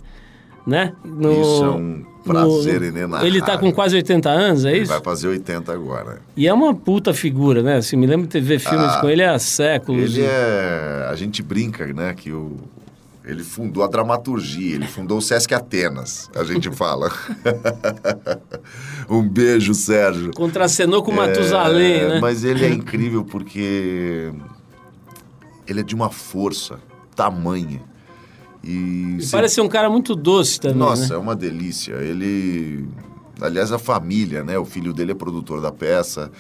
né? 0.66 0.92
No... 1.04 1.32
Isso 1.32 1.64
é 1.64 1.70
um 1.70 2.04
prazer 2.26 2.80
no, 2.80 2.86
inenarrável. 2.86 3.26
Ele 3.26 3.38
está 3.38 3.56
com 3.56 3.72
quase 3.72 3.96
80 3.96 4.28
anos, 4.28 4.64
é 4.64 4.72
ele 4.72 4.80
isso? 4.80 4.92
vai 4.92 5.00
fazer 5.00 5.28
80 5.28 5.72
agora. 5.72 6.20
E 6.36 6.46
é 6.46 6.52
uma 6.52 6.74
puta 6.74 7.14
figura, 7.14 7.62
né? 7.62 7.76
Assim, 7.76 7.96
me 7.96 8.06
lembro 8.06 8.26
de 8.26 8.40
ver 8.40 8.58
filmes 8.58 8.90
ah, 8.90 9.00
com 9.00 9.08
ele 9.08 9.22
há 9.22 9.38
séculos. 9.38 10.16
Ele 10.16 10.26
e... 10.26 10.28
é... 10.28 11.06
A 11.08 11.14
gente 11.14 11.42
brinca, 11.42 11.86
né? 11.86 12.14
Que 12.14 12.32
o... 12.32 12.56
Ele 13.26 13.42
fundou 13.42 13.82
a 13.82 13.88
dramaturgia, 13.88 14.76
ele 14.76 14.86
fundou 14.86 15.18
o 15.18 15.22
Sesc 15.22 15.52
Atenas, 15.52 16.30
a 16.34 16.44
gente 16.44 16.70
fala. 16.76 17.10
um 19.10 19.28
beijo, 19.28 19.74
Sérgio. 19.74 20.30
Contracenou 20.32 21.02
com 21.02 21.10
o 21.10 21.16
Matusalém, 21.16 21.94
é, 21.94 22.08
né? 22.08 22.20
Mas 22.20 22.44
ele 22.44 22.64
é 22.64 22.70
incrível 22.72 23.24
porque 23.24 24.32
ele 25.66 25.80
é 25.80 25.82
de 25.82 25.94
uma 25.94 26.08
força 26.08 26.78
tamanha 27.16 27.82
e, 28.66 29.18
e 29.20 29.26
parece 29.30 29.54
ser 29.56 29.60
um 29.60 29.68
cara 29.68 29.88
muito 29.88 30.16
doce 30.16 30.60
também. 30.60 30.76
Nossa, 30.76 31.10
né? 31.10 31.14
é 31.14 31.18
uma 31.18 31.36
delícia. 31.36 31.94
Ele. 31.94 32.88
Aliás, 33.40 33.70
a 33.70 33.78
família, 33.78 34.42
né? 34.42 34.58
O 34.58 34.64
filho 34.64 34.92
dele 34.92 35.12
é 35.12 35.14
produtor 35.14 35.60
da 35.60 35.70
peça. 35.70 36.30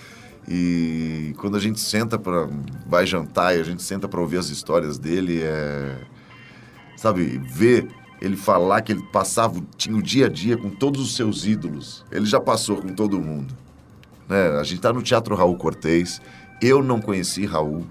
E 0.48 1.34
quando 1.38 1.56
a 1.56 1.60
gente 1.60 1.80
senta 1.80 2.18
para 2.18 2.48
vai 2.86 3.06
jantar 3.06 3.56
e 3.56 3.60
a 3.60 3.64
gente 3.64 3.82
senta 3.82 4.08
para 4.08 4.20
ouvir 4.20 4.38
as 4.38 4.48
histórias 4.48 4.98
dele, 4.98 5.40
é 5.42 5.96
sabe, 6.96 7.38
ver 7.38 7.88
ele 8.20 8.36
falar 8.36 8.80
que 8.80 8.92
ele 8.92 9.02
passava 9.12 9.60
tinha 9.76 9.96
o 9.96 10.02
dia 10.02 10.26
a 10.26 10.28
dia 10.28 10.56
com 10.56 10.70
todos 10.70 11.00
os 11.00 11.14
seus 11.14 11.44
ídolos. 11.44 12.04
Ele 12.10 12.26
já 12.26 12.40
passou 12.40 12.76
com 12.76 12.88
todo 12.88 13.20
mundo. 13.20 13.54
Né? 14.28 14.58
A 14.58 14.62
gente 14.64 14.80
tá 14.80 14.92
no 14.92 15.02
Teatro 15.02 15.34
Raul 15.34 15.56
Cortez. 15.56 16.20
Eu 16.60 16.82
não 16.82 17.00
conheci 17.00 17.44
Raul. 17.44 17.86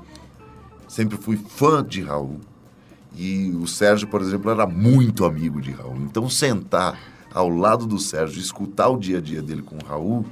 Sempre 0.87 1.17
fui 1.17 1.37
fã 1.37 1.83
de 1.83 2.01
Raul. 2.01 2.39
E 3.17 3.51
o 3.51 3.65
Sérgio, 3.65 4.07
por 4.07 4.21
exemplo, 4.21 4.51
era 4.51 4.67
muito 4.67 5.23
amigo 5.23 5.61
de 5.61 5.71
Raul. 5.71 5.97
Então, 5.97 6.29
sentar 6.29 6.99
ao 7.33 7.49
lado 7.49 7.85
do 7.85 7.97
Sérgio, 7.97 8.39
escutar 8.39 8.89
o 8.89 8.97
dia 8.97 9.19
a 9.19 9.21
dia 9.21 9.41
dele 9.41 9.61
com 9.61 9.75
o 9.75 9.85
Raul, 9.85 10.25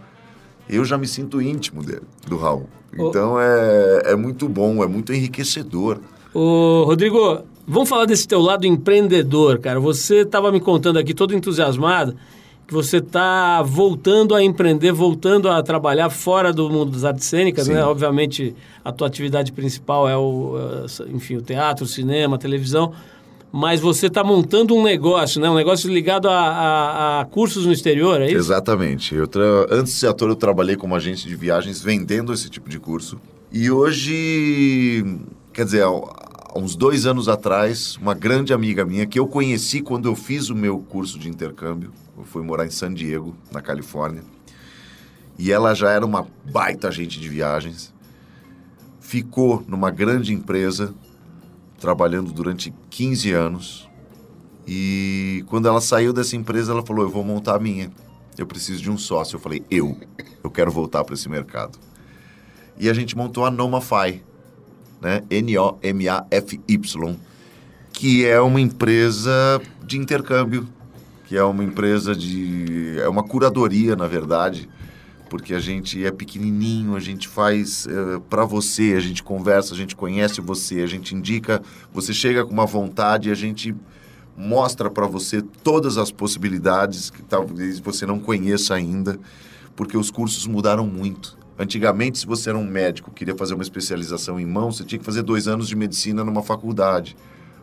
eu 0.69 0.83
já 0.83 0.97
me 0.97 1.07
sinto 1.07 1.41
íntimo 1.41 1.83
dele, 1.83 2.03
do 2.27 2.37
Raul. 2.37 2.67
Então, 2.93 3.39
é, 3.39 4.11
é 4.11 4.15
muito 4.15 4.47
bom, 4.47 4.83
é 4.83 4.87
muito 4.87 5.13
enriquecedor. 5.13 5.99
Ô, 6.33 6.83
Rodrigo, 6.85 7.43
vamos 7.67 7.89
falar 7.89 8.05
desse 8.05 8.27
teu 8.27 8.39
lado 8.39 8.65
empreendedor, 8.65 9.59
cara. 9.59 9.79
Você 9.79 10.17
estava 10.21 10.51
me 10.51 10.59
contando 10.59 10.97
aqui, 10.99 11.13
todo 11.13 11.35
entusiasmado, 11.35 12.15
que 12.67 12.73
você 12.73 12.97
está 12.97 13.61
voltando 13.61 14.33
a 14.33 14.43
empreender, 14.43 14.91
voltando 14.91 15.49
a 15.49 15.61
trabalhar 15.61 16.09
fora 16.09 16.53
do 16.53 16.69
mundo 16.69 16.91
das 16.91 17.03
artes 17.03 17.25
cênicas, 17.25 17.67
né? 17.67 17.83
Obviamente, 17.83 18.55
a 18.83 18.91
tua 18.91 19.07
atividade 19.07 19.51
principal 19.51 20.07
é 20.07 20.17
o, 20.17 20.55
eh, 20.57 21.05
enfim, 21.13 21.35
o 21.35 21.41
teatro, 21.41 21.85
o 21.85 21.87
cinema, 21.87 22.35
a 22.35 22.39
televisão, 22.39 22.93
mas 23.51 23.79
você 23.79 24.07
está 24.07 24.23
montando 24.23 24.73
um 24.75 24.81
negócio, 24.81 25.39
né? 25.39 25.49
Um 25.49 25.55
negócio 25.55 25.91
ligado 25.91 26.27
a, 26.27 26.39
a, 26.39 27.21
a, 27.21 27.25
cursos 27.25 27.65
no 27.65 27.71
exterior, 27.71 28.21
é 28.21 28.27
isso? 28.27 28.37
Exatamente. 28.37 29.13
Eu 29.13 29.27
tra... 29.27 29.43
Antes 29.69 29.93
de 29.93 29.99
ser 29.99 30.07
ator, 30.07 30.29
eu 30.29 30.35
trabalhei 30.35 30.75
como 30.75 30.95
agente 30.95 31.27
de 31.27 31.35
viagens 31.35 31.81
vendendo 31.81 32.33
esse 32.33 32.49
tipo 32.49 32.69
de 32.69 32.79
curso. 32.79 33.19
E 33.51 33.69
hoje, 33.69 35.05
quer 35.53 35.65
dizer, 35.65 35.83
há 36.53 36.59
uns 36.59 36.75
dois 36.75 37.07
anos 37.07 37.27
atrás, 37.27 37.97
uma 37.97 38.13
grande 38.13 38.53
amiga 38.53 38.85
minha 38.85 39.07
que 39.07 39.17
eu 39.17 39.27
conheci 39.27 39.81
quando 39.81 40.07
eu 40.07 40.15
fiz 40.15 40.49
o 40.49 40.55
meu 40.55 40.77
curso 40.79 41.17
de 41.17 41.27
intercâmbio, 41.27 41.91
eu 42.15 42.23
fui 42.23 42.43
morar 42.43 42.65
em 42.65 42.69
San 42.69 42.93
Diego, 42.93 43.35
na 43.51 43.59
Califórnia. 43.59 44.23
E 45.37 45.51
ela 45.51 45.73
já 45.73 45.89
era 45.89 46.05
uma 46.05 46.27
baita 46.51 46.89
agente 46.89 47.19
de 47.19 47.27
viagens. 47.27 47.91
Ficou 48.99 49.63
numa 49.67 49.89
grande 49.89 50.31
empresa, 50.31 50.93
trabalhando 51.79 52.31
durante 52.31 52.71
15 52.91 53.31
anos. 53.31 53.89
E 54.67 55.43
quando 55.47 55.67
ela 55.67 55.81
saiu 55.81 56.13
dessa 56.13 56.35
empresa, 56.35 56.71
ela 56.71 56.85
falou: 56.85 57.03
Eu 57.03 57.09
vou 57.09 57.23
montar 57.23 57.55
a 57.55 57.59
minha. 57.59 57.91
Eu 58.37 58.45
preciso 58.45 58.81
de 58.81 58.91
um 58.91 58.97
sócio. 58.97 59.37
Eu 59.37 59.39
falei: 59.39 59.65
Eu. 59.71 59.97
Eu 60.43 60.51
quero 60.51 60.71
voltar 60.71 61.03
para 61.03 61.15
esse 61.15 61.27
mercado. 61.27 61.79
E 62.77 62.87
a 62.87 62.93
gente 62.93 63.17
montou 63.17 63.43
a 63.43 63.49
Nomafy, 63.49 64.23
né? 65.03 65.21
N-O-M-A-F-Y, 65.29 67.15
que 67.91 68.25
é 68.25 68.39
uma 68.39 68.61
empresa 68.61 69.61
de 69.85 69.97
intercâmbio, 69.97 70.67
que 71.25 71.37
é 71.37 71.43
uma 71.43 71.63
empresa 71.63 72.15
de. 72.15 72.97
É 72.99 73.07
uma 73.09 73.23
curadoria, 73.23 73.95
na 73.95 74.07
verdade, 74.07 74.69
porque 75.29 75.53
a 75.53 75.59
gente 75.59 76.03
é 76.05 76.11
pequenininho, 76.11 76.95
a 76.95 76.99
gente 76.99 77.27
faz 77.27 77.85
é, 77.85 78.19
para 78.29 78.45
você, 78.45 78.93
a 78.95 78.99
gente 78.99 79.21
conversa, 79.21 79.73
a 79.73 79.77
gente 79.77 79.95
conhece 79.95 80.39
você, 80.39 80.81
a 80.81 80.87
gente 80.87 81.13
indica, 81.13 81.61
você 81.91 82.13
chega 82.13 82.45
com 82.45 82.53
uma 82.53 82.65
vontade, 82.65 83.29
a 83.29 83.35
gente 83.35 83.75
mostra 84.37 84.89
para 84.89 85.05
você 85.05 85.41
todas 85.41 85.97
as 85.97 86.11
possibilidades 86.11 87.09
que 87.09 87.21
talvez 87.21 87.79
você 87.79 88.05
não 88.05 88.19
conheça 88.19 88.73
ainda, 88.73 89.19
porque 89.75 89.97
os 89.97 90.09
cursos 90.09 90.47
mudaram 90.47 90.87
muito. 90.87 91.42
Antigamente, 91.57 92.19
se 92.19 92.25
você 92.25 92.49
era 92.49 92.57
um 92.57 92.65
médico, 92.65 93.11
queria 93.11 93.35
fazer 93.35 93.53
uma 93.53 93.63
especialização 93.63 94.39
em 94.39 94.45
mão, 94.45 94.71
você 94.71 94.83
tinha 94.83 94.97
que 94.97 95.05
fazer 95.05 95.21
dois 95.21 95.47
anos 95.47 95.67
de 95.67 95.75
medicina 95.75 96.23
numa 96.23 96.41
faculdade. 96.41 97.15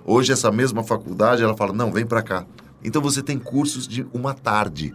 Hoje, 0.04 0.32
essa 0.32 0.50
mesma 0.50 0.82
faculdade, 0.84 1.42
ela 1.42 1.56
fala, 1.56 1.72
não, 1.72 1.90
vem 1.90 2.06
para 2.06 2.22
cá. 2.22 2.46
Então, 2.84 3.02
você 3.02 3.22
tem 3.22 3.38
cursos 3.38 3.86
de 3.86 4.06
uma 4.12 4.32
tarde. 4.32 4.94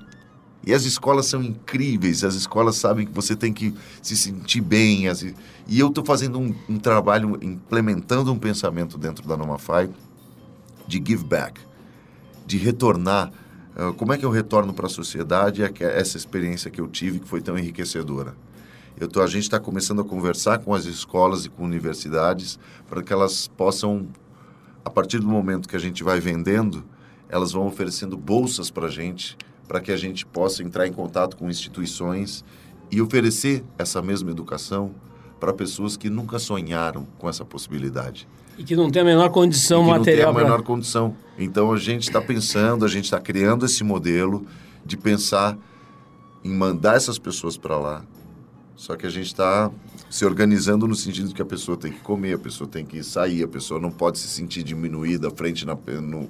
E 0.66 0.74
as 0.74 0.84
escolas 0.84 1.28
são 1.28 1.44
incríveis, 1.44 2.24
as 2.24 2.34
escolas 2.34 2.76
sabem 2.76 3.06
que 3.06 3.14
você 3.14 3.36
tem 3.36 3.54
que 3.54 3.74
se 4.02 4.18
sentir 4.18 4.62
bem. 4.62 5.08
As... 5.08 5.22
E 5.22 5.36
eu 5.80 5.90
estou 5.90 6.04
fazendo 6.04 6.40
um, 6.40 6.56
um, 6.68 6.80
trabalho, 6.80 7.38
implementando 7.42 8.34
um 8.34 8.40
pensamento 8.40 8.98
dentro 8.98 9.28
da 9.28 9.38
Nomafy 9.38 9.90
de 10.88 10.98
give 10.98 11.24
back, 11.24 11.62
de 12.48 12.58
retornar. 12.58 13.32
Uh, 13.78 13.94
como 13.94 14.14
é 14.14 14.18
que 14.18 14.26
eu 14.26 14.32
retorno 14.32 14.74
para 14.74 14.88
a 14.88 14.90
sociedade 14.90 15.62
essa 15.80 16.18
experiência 16.18 16.72
que 16.72 16.82
eu 16.82 16.88
tive, 16.88 17.20
que 17.20 17.28
foi 17.28 17.42
tão 17.42 17.60
enriquecedora? 17.60 18.36
Eu 18.98 19.10
tô, 19.10 19.22
a 19.22 19.28
gente 19.28 19.44
está 19.44 19.60
começando 19.60 20.02
a 20.02 20.06
conversar 20.06 20.60
com 20.60 20.74
as 20.74 20.86
escolas 20.86 21.46
e 21.46 21.50
com 21.50 21.64
universidades 21.66 22.58
para 22.88 23.04
que 23.04 23.12
elas 23.12 23.48
possam, 23.48 24.08
a 24.86 24.90
partir 24.90 25.20
do 25.20 25.28
momento 25.28 25.68
que 25.68 25.76
a 25.76 25.80
gente 25.80 26.04
vai 26.04 26.20
vendendo, 26.20 26.84
elas 27.28 27.52
vão 27.52 27.68
oferecendo 27.68 28.16
bolsas 28.16 28.70
para 28.70 28.88
a 28.88 28.90
gente, 28.90 29.38
para 29.68 29.82
que 29.82 29.92
a 29.92 29.98
gente 29.98 30.26
possa 30.26 30.64
entrar 30.64 30.88
em 30.88 30.94
contato 30.94 31.36
com 31.36 31.50
instituições 31.50 32.44
e 32.90 33.02
oferecer 33.02 33.66
essa 33.78 34.02
mesma 34.02 34.32
educação 34.32 34.96
para 35.40 35.52
pessoas 35.52 35.98
que 35.98 36.10
nunca 36.10 36.40
sonharam 36.40 37.06
com 37.18 37.28
essa 37.28 37.44
possibilidade. 37.44 38.28
E 38.58 38.64
que 38.64 38.76
não 38.76 38.90
tem 38.90 39.02
a 39.02 39.06
menor 39.06 39.30
condição 39.30 39.82
e 39.82 39.86
que 39.86 40.00
material. 40.00 40.28
Não 40.28 40.34
tem 40.34 40.42
a 40.42 40.46
menor 40.46 40.58
pra... 40.60 40.66
condição. 40.66 41.16
Então 41.38 41.74
a 41.74 41.78
gente 41.78 42.04
está 42.04 42.22
pensando, 42.22 42.86
a 42.86 42.88
gente 42.88 43.06
está 43.06 43.20
criando 43.20 43.66
esse 43.66 43.84
modelo 43.84 44.46
de 44.86 44.96
pensar 44.96 45.58
em 46.44 46.54
mandar 46.54 46.96
essas 46.96 47.18
pessoas 47.18 47.58
para 47.58 47.78
lá, 47.78 48.06
só 48.76 48.96
que 48.96 49.06
a 49.06 49.10
gente 49.10 49.28
está 49.28 49.72
se 50.10 50.26
organizando 50.26 50.88
no 50.88 50.96
sentido 50.96 51.34
que 51.34 51.42
a 51.42 51.46
pessoa 51.46 51.78
tem 51.78 51.92
que 51.92 52.00
comer, 52.00 52.34
a 52.34 52.40
pessoa 52.40 52.70
tem 52.70 52.86
que 52.86 53.02
sair, 53.04 53.44
a 53.44 53.48
pessoa 53.48 53.80
não 53.80 53.92
pode 53.92 54.20
se 54.20 54.28
sentir 54.28 54.64
diminuída 54.64 55.32
frente 55.32 55.66
na, 55.66 55.76
no, 56.02 56.30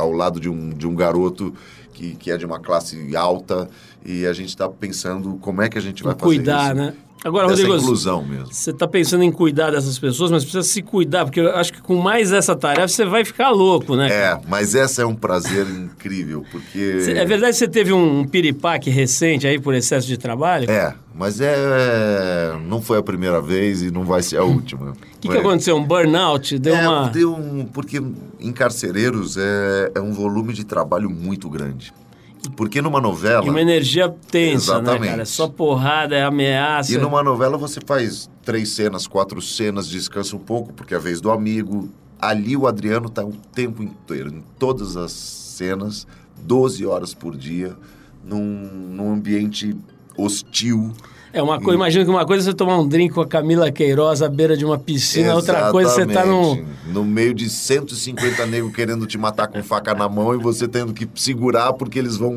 ao 0.00 0.12
lado 0.12 0.40
de 0.40 0.48
um, 0.48 0.70
de 0.70 0.86
um 0.86 0.94
garoto 0.94 1.54
que, 1.92 2.14
que 2.16 2.30
é 2.30 2.36
de 2.36 2.46
uma 2.46 2.58
classe 2.58 3.14
alta 3.16 3.68
e 4.04 4.26
a 4.26 4.32
gente 4.32 4.48
está 4.48 4.68
pensando 4.68 5.38
como 5.40 5.62
é 5.62 5.68
que 5.68 5.78
a 5.78 5.82
gente 5.82 6.02
vai 6.02 6.14
fazer 6.14 6.24
cuidar, 6.24 6.66
isso. 6.66 6.74
né? 6.74 6.94
Agora, 7.22 7.48
Rodrigo, 7.48 7.76
inclusão 7.76 8.24
mesmo. 8.24 8.46
Você 8.50 8.70
está 8.70 8.88
pensando 8.88 9.22
em 9.22 9.30
cuidar 9.30 9.70
dessas 9.70 9.98
pessoas, 9.98 10.30
mas 10.30 10.42
precisa 10.42 10.62
se 10.62 10.80
cuidar, 10.80 11.26
porque 11.26 11.40
eu 11.40 11.54
acho 11.54 11.70
que 11.70 11.82
com 11.82 11.96
mais 11.96 12.32
essa 12.32 12.56
tarefa 12.56 12.88
você 12.88 13.04
vai 13.04 13.26
ficar 13.26 13.50
louco, 13.50 13.94
né? 13.94 14.08
É, 14.10 14.40
mas 14.48 14.74
essa 14.74 15.02
é 15.02 15.06
um 15.06 15.14
prazer 15.14 15.66
incrível, 15.68 16.44
porque... 16.50 17.04
É 17.08 17.24
verdade 17.26 17.52
que 17.52 17.58
você 17.58 17.68
teve 17.68 17.92
um 17.92 18.24
piripaque 18.24 18.88
recente 18.88 19.46
aí 19.46 19.60
por 19.60 19.74
excesso 19.74 20.06
de 20.06 20.16
trabalho? 20.16 20.70
É, 20.70 20.94
mas 21.14 21.42
é... 21.42 22.58
não 22.66 22.80
foi 22.80 22.96
a 22.96 23.02
primeira 23.02 23.42
vez 23.42 23.82
e 23.82 23.90
não 23.90 24.04
vai 24.04 24.22
ser 24.22 24.38
a 24.38 24.44
última. 24.44 24.92
O 24.92 25.18
que, 25.20 25.28
que 25.28 25.36
aconteceu? 25.36 25.76
Um 25.76 25.84
burnout? 25.84 26.58
Deu 26.58 26.74
é, 26.74 26.88
uma... 26.88 27.08
deu 27.10 27.34
um... 27.34 27.66
Porque 27.66 28.02
em 28.40 28.50
carcereiros 28.50 29.36
é, 29.94 29.98
é 29.98 30.00
um 30.00 30.12
volume 30.12 30.52
de 30.52 30.64
trabalho 30.64 31.10
muito 31.10 31.48
grande. 31.48 31.92
Porque 32.56 32.80
numa 32.80 33.00
novela. 33.00 33.44
E 33.44 33.50
uma 33.50 33.60
energia 33.60 34.08
tensa, 34.08 34.72
Exatamente. 34.72 35.00
né, 35.02 35.08
cara? 35.08 35.22
É 35.22 35.26
só 35.26 35.46
porrada, 35.46 36.16
é 36.16 36.22
ameaça. 36.22 36.92
E 36.92 36.98
numa 36.98 37.22
novela 37.22 37.58
você 37.58 37.80
faz 37.84 38.30
três 38.42 38.70
cenas, 38.70 39.06
quatro 39.06 39.42
cenas, 39.42 39.88
descansa 39.88 40.34
um 40.36 40.38
pouco, 40.38 40.72
porque 40.72 40.94
é 40.94 40.96
a 40.96 41.00
vez 41.00 41.20
do 41.20 41.30
amigo. 41.30 41.90
Ali 42.18 42.56
o 42.56 42.66
Adriano 42.66 43.08
tá 43.10 43.24
o 43.24 43.32
tempo 43.32 43.82
inteiro, 43.82 44.30
em 44.30 44.42
todas 44.58 44.96
as 44.96 45.12
cenas, 45.12 46.06
12 46.38 46.86
horas 46.86 47.14
por 47.14 47.36
dia, 47.36 47.76
num, 48.24 48.38
num 48.90 49.12
ambiente 49.12 49.76
hostil. 50.16 50.92
É 51.32 51.42
uma 51.42 51.60
coisa, 51.60 51.74
imagina 51.74 52.04
que 52.04 52.10
uma 52.10 52.26
coisa 52.26 52.42
é 52.42 52.44
você 52.50 52.56
tomar 52.56 52.78
um 52.78 52.88
drink 52.88 53.14
com 53.14 53.20
a 53.20 53.26
Camila 53.26 53.70
Queiroz 53.70 54.20
à 54.20 54.28
beira 54.28 54.56
de 54.56 54.64
uma 54.64 54.78
piscina, 54.78 55.32
Exatamente. 55.32 55.50
outra 55.50 55.70
coisa 55.70 55.90
você 55.90 56.06
tá 56.06 56.26
no 56.26 56.64
no 56.86 57.04
meio 57.04 57.32
de 57.32 57.48
150 57.48 58.46
negros 58.46 58.74
querendo 58.74 59.06
te 59.06 59.16
matar 59.16 59.46
com 59.46 59.62
faca 59.62 59.94
na 59.94 60.08
mão 60.08 60.34
e 60.34 60.38
você 60.38 60.66
tendo 60.66 60.92
que 60.92 61.08
segurar 61.14 61.72
porque 61.72 61.98
eles 61.98 62.16
vão 62.16 62.36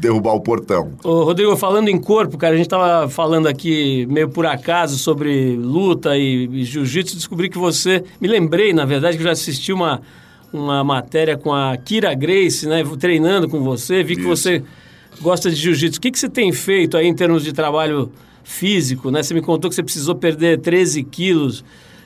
derrubar 0.00 0.34
o 0.34 0.40
portão. 0.40 0.92
Ô, 1.04 1.22
Rodrigo, 1.22 1.56
falando 1.56 1.88
em 1.88 1.98
corpo, 1.98 2.36
cara, 2.36 2.54
a 2.54 2.56
gente 2.56 2.68
tava 2.68 3.08
falando 3.08 3.46
aqui 3.46 4.04
meio 4.10 4.28
por 4.28 4.44
acaso 4.46 4.98
sobre 4.98 5.56
luta 5.56 6.16
e, 6.16 6.48
e 6.52 6.64
jiu-jitsu, 6.64 7.14
descobri 7.14 7.48
que 7.48 7.56
você, 7.56 8.02
me 8.20 8.26
lembrei, 8.26 8.72
na 8.72 8.84
verdade, 8.84 9.16
que 9.16 9.22
eu 9.22 9.26
já 9.26 9.32
assisti 9.32 9.72
uma 9.72 10.00
uma 10.52 10.82
matéria 10.82 11.36
com 11.36 11.52
a 11.52 11.76
Kira 11.76 12.14
Grace, 12.14 12.66
né, 12.66 12.82
treinando 12.98 13.48
com 13.48 13.62
você, 13.62 14.02
vi 14.02 14.14
Isso. 14.14 14.22
que 14.22 14.28
você 14.28 14.62
gosta 15.20 15.50
de 15.50 15.56
jiu-jitsu. 15.56 15.98
O 15.98 16.00
que, 16.00 16.10
que 16.10 16.18
você 16.18 16.28
tem 16.28 16.52
feito 16.52 16.96
aí 16.96 17.06
em 17.06 17.14
termos 17.14 17.44
de 17.44 17.52
trabalho 17.52 18.10
físico? 18.44 19.10
Né? 19.10 19.22
Você 19.22 19.34
me 19.34 19.42
contou 19.42 19.68
que 19.68 19.74
você 19.74 19.82
precisou 19.82 20.14
perder 20.14 20.60
13 20.60 21.02
quilos 21.04 21.64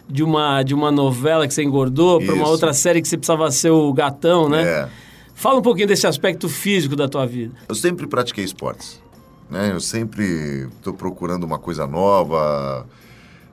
de 0.08 0.22
uma, 0.22 0.62
de 0.62 0.74
uma 0.74 0.90
novela 0.90 1.46
que 1.46 1.54
você 1.54 1.62
engordou 1.62 2.20
para 2.20 2.34
uma 2.34 2.48
outra 2.48 2.72
série 2.72 3.00
que 3.00 3.08
você 3.08 3.16
precisava 3.16 3.50
ser 3.50 3.70
o 3.70 3.92
gatão, 3.92 4.48
né? 4.48 4.62
É. 4.62 4.88
Fala 5.34 5.58
um 5.58 5.62
pouquinho 5.62 5.86
desse 5.86 6.06
aspecto 6.06 6.48
físico 6.48 6.94
da 6.94 7.08
tua 7.08 7.26
vida. 7.26 7.54
Eu 7.68 7.74
sempre 7.74 8.06
pratiquei 8.06 8.44
esportes. 8.44 9.00
Né? 9.48 9.72
Eu 9.72 9.80
sempre 9.80 10.68
estou 10.76 10.92
procurando 10.92 11.44
uma 11.44 11.58
coisa 11.58 11.86
nova 11.86 12.86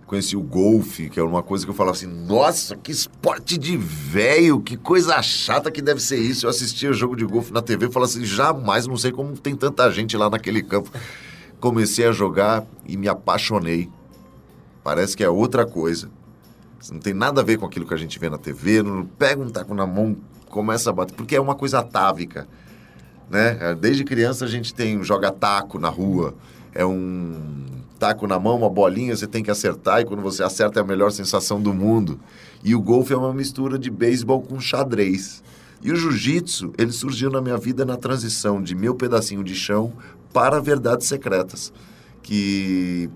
conheci 0.07 0.37
o 0.37 0.41
golfe, 0.41 1.09
que 1.09 1.19
é 1.19 1.23
uma 1.23 1.43
coisa 1.43 1.65
que 1.65 1.69
eu 1.69 1.75
falava 1.75 1.95
assim, 1.95 2.07
nossa, 2.07 2.77
que 2.77 2.91
esporte 2.91 3.57
de 3.57 3.75
velho, 3.75 4.61
que 4.61 4.77
coisa 4.77 5.21
chata 5.21 5.69
que 5.69 5.81
deve 5.81 6.01
ser 6.01 6.17
isso. 6.17 6.45
Eu 6.45 6.49
assistia 6.49 6.93
jogo 6.93 7.13
de 7.13 7.25
golfe 7.25 7.51
na 7.51 7.61
TV 7.61 7.87
e 7.87 7.91
falava 7.91 8.09
assim, 8.09 8.23
jamais, 8.23 8.87
não 8.87 8.95
sei 8.95 9.11
como 9.11 9.37
tem 9.37 9.53
tanta 9.53 9.91
gente 9.91 10.15
lá 10.15 10.29
naquele 10.29 10.63
campo. 10.63 10.89
Comecei 11.59 12.07
a 12.07 12.13
jogar 12.13 12.65
e 12.87 12.95
me 12.95 13.09
apaixonei. 13.09 13.89
Parece 14.81 15.17
que 15.17 15.25
é 15.25 15.29
outra 15.29 15.65
coisa. 15.65 16.09
Não 16.89 16.99
tem 16.99 17.13
nada 17.13 17.41
a 17.41 17.43
ver 17.43 17.57
com 17.57 17.65
aquilo 17.65 17.85
que 17.85 17.93
a 17.93 17.97
gente 17.97 18.17
vê 18.17 18.29
na 18.29 18.37
TV, 18.37 18.81
não 18.81 19.05
pega 19.05 19.41
um 19.41 19.49
taco 19.49 19.73
na 19.73 19.85
mão, 19.85 20.15
começa 20.49 20.89
a 20.89 20.93
bater, 20.93 21.13
porque 21.15 21.35
é 21.35 21.41
uma 21.41 21.55
coisa 21.55 21.79
atávica, 21.79 22.47
né? 23.29 23.75
Desde 23.75 24.05
criança 24.05 24.45
a 24.45 24.47
gente 24.47 24.73
tem 24.73 25.03
joga 25.03 25.31
taco 25.31 25.79
na 25.79 25.89
rua, 25.89 26.33
é 26.73 26.85
um 26.85 27.65
taco 27.97 28.27
na 28.27 28.39
mão, 28.39 28.57
uma 28.57 28.69
bolinha, 28.69 29.15
você 29.15 29.27
tem 29.27 29.43
que 29.43 29.51
acertar, 29.51 30.01
e 30.01 30.05
quando 30.05 30.21
você 30.21 30.43
acerta 30.43 30.79
é 30.79 30.83
a 30.83 30.85
melhor 30.85 31.11
sensação 31.11 31.61
do 31.61 31.73
mundo. 31.73 32.19
E 32.63 32.75
o 32.75 32.81
golfe 32.81 33.13
é 33.13 33.17
uma 33.17 33.33
mistura 33.33 33.77
de 33.77 33.89
beisebol 33.89 34.41
com 34.41 34.59
xadrez. 34.59 35.43
E 35.81 35.91
o 35.91 35.95
jiu-jitsu, 35.95 36.73
ele 36.77 36.91
surgiu 36.91 37.29
na 37.29 37.41
minha 37.41 37.57
vida 37.57 37.85
na 37.85 37.97
transição 37.97 38.61
de 38.61 38.75
meu 38.75 38.95
pedacinho 38.95 39.43
de 39.43 39.55
chão 39.55 39.93
para 40.33 40.59
verdades 40.59 41.07
secretas. 41.07 41.71
Que 42.23 43.09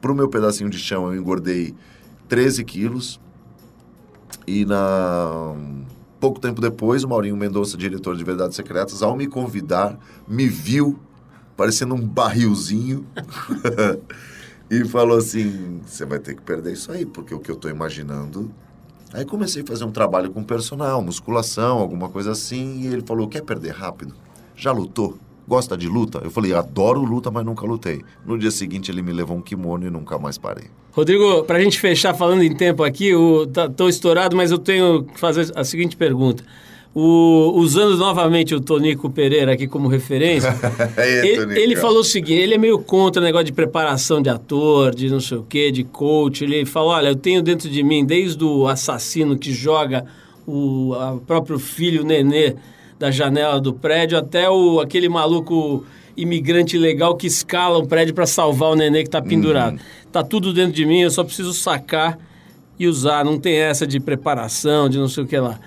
para 0.00 0.12
o 0.12 0.14
meu 0.14 0.28
pedacinho 0.28 0.70
de 0.70 0.78
chão 0.78 1.12
eu 1.12 1.20
engordei 1.20 1.74
13 2.28 2.64
quilos. 2.64 3.20
E 4.46 4.64
na 4.64 5.54
pouco 6.18 6.40
tempo 6.40 6.60
depois, 6.60 7.04
o 7.04 7.08
Maurinho 7.08 7.36
Mendonça, 7.36 7.76
diretor 7.76 8.16
de 8.16 8.24
Verdades 8.24 8.56
Secretas, 8.56 9.02
ao 9.02 9.16
me 9.16 9.26
convidar, 9.26 9.98
me 10.26 10.48
viu 10.48 10.98
parecendo 11.58 11.96
um 11.96 12.00
barrilzinho. 12.00 13.04
e 14.70 14.84
falou 14.84 15.18
assim: 15.18 15.80
você 15.84 16.06
vai 16.06 16.20
ter 16.20 16.36
que 16.36 16.42
perder 16.42 16.72
isso 16.72 16.92
aí, 16.92 17.04
porque 17.04 17.34
o 17.34 17.40
que 17.40 17.50
eu 17.50 17.56
estou 17.56 17.70
imaginando. 17.70 18.50
Aí 19.12 19.24
comecei 19.24 19.62
a 19.62 19.66
fazer 19.66 19.84
um 19.84 19.90
trabalho 19.90 20.30
com 20.30 20.44
personal, 20.44 21.02
musculação, 21.02 21.78
alguma 21.78 22.08
coisa 22.08 22.30
assim, 22.30 22.82
e 22.82 22.86
ele 22.86 23.02
falou: 23.04 23.26
quer 23.26 23.42
perder 23.42 23.72
rápido? 23.72 24.14
Já 24.54 24.70
lutou? 24.70 25.18
Gosta 25.48 25.76
de 25.76 25.88
luta? 25.88 26.20
Eu 26.22 26.30
falei: 26.30 26.54
adoro 26.54 27.02
luta, 27.02 27.30
mas 27.30 27.44
nunca 27.44 27.66
lutei. 27.66 28.04
No 28.24 28.38
dia 28.38 28.52
seguinte 28.52 28.90
ele 28.92 29.02
me 29.02 29.12
levou 29.12 29.36
um 29.36 29.42
kimono 29.42 29.84
e 29.84 29.90
nunca 29.90 30.16
mais 30.18 30.38
parei. 30.38 30.66
Rodrigo, 30.92 31.42
para 31.44 31.58
a 31.58 31.60
gente 31.60 31.80
fechar 31.80 32.14
falando 32.14 32.42
em 32.42 32.54
tempo 32.54 32.84
aqui, 32.84 33.08
eu 33.08 33.48
tá, 33.52 33.68
estourado, 33.88 34.36
mas 34.36 34.50
eu 34.50 34.58
tenho 34.58 35.04
que 35.04 35.18
fazer 35.18 35.50
a 35.56 35.64
seguinte 35.64 35.96
pergunta. 35.96 36.44
O, 36.94 37.52
usando 37.54 37.96
novamente 37.96 38.54
o 38.54 38.60
Tonico 38.60 39.10
Pereira 39.10 39.52
aqui 39.52 39.68
como 39.68 39.88
referência, 39.88 40.52
ele, 40.96 41.60
ele, 41.60 41.76
falou 41.76 42.00
o 42.00 42.04
seguinte: 42.04 42.40
ele 42.40 42.54
é 42.54 42.58
meio 42.58 42.78
contra 42.78 43.20
o 43.20 43.24
negócio 43.24 43.44
de 43.44 43.52
preparação 43.52 44.20
de 44.20 44.28
ator, 44.28 44.94
de 44.94 45.08
não 45.08 45.20
sei 45.20 45.38
o 45.38 45.42
quê, 45.42 45.70
de 45.70 45.84
coach. 45.84 46.42
Ele 46.42 46.64
falou: 46.64 46.90
olha, 46.90 47.08
eu 47.08 47.16
tenho 47.16 47.42
dentro 47.42 47.68
de 47.68 47.82
mim, 47.82 48.04
desde 48.04 48.42
o 48.42 48.66
assassino 48.66 49.38
que 49.38 49.52
joga 49.52 50.06
o 50.46 51.20
próprio 51.26 51.58
filho, 51.58 52.02
o 52.02 52.06
nenê, 52.06 52.56
da 52.98 53.10
janela 53.10 53.60
do 53.60 53.72
prédio, 53.72 54.16
até 54.16 54.48
o, 54.48 54.80
aquele 54.80 55.08
maluco 55.08 55.84
imigrante 56.16 56.76
legal 56.76 57.16
que 57.16 57.26
escala 57.28 57.78
o 57.78 57.86
prédio 57.86 58.12
para 58.12 58.26
salvar 58.26 58.70
o 58.70 58.74
nenê 58.74 59.02
que 59.02 59.08
está 59.08 59.22
pendurado. 59.22 59.74
Uhum. 59.74 59.78
Tá 60.10 60.24
tudo 60.24 60.52
dentro 60.52 60.72
de 60.72 60.84
mim, 60.84 61.00
eu 61.00 61.10
só 61.10 61.22
preciso 61.22 61.52
sacar 61.52 62.18
e 62.78 62.88
usar. 62.88 63.24
Não 63.24 63.38
tem 63.38 63.56
essa 63.56 63.86
de 63.86 64.00
preparação, 64.00 64.88
de 64.88 64.98
não 64.98 65.08
sei 65.08 65.22
o 65.22 65.26
que 65.26 65.38
lá. 65.38 65.60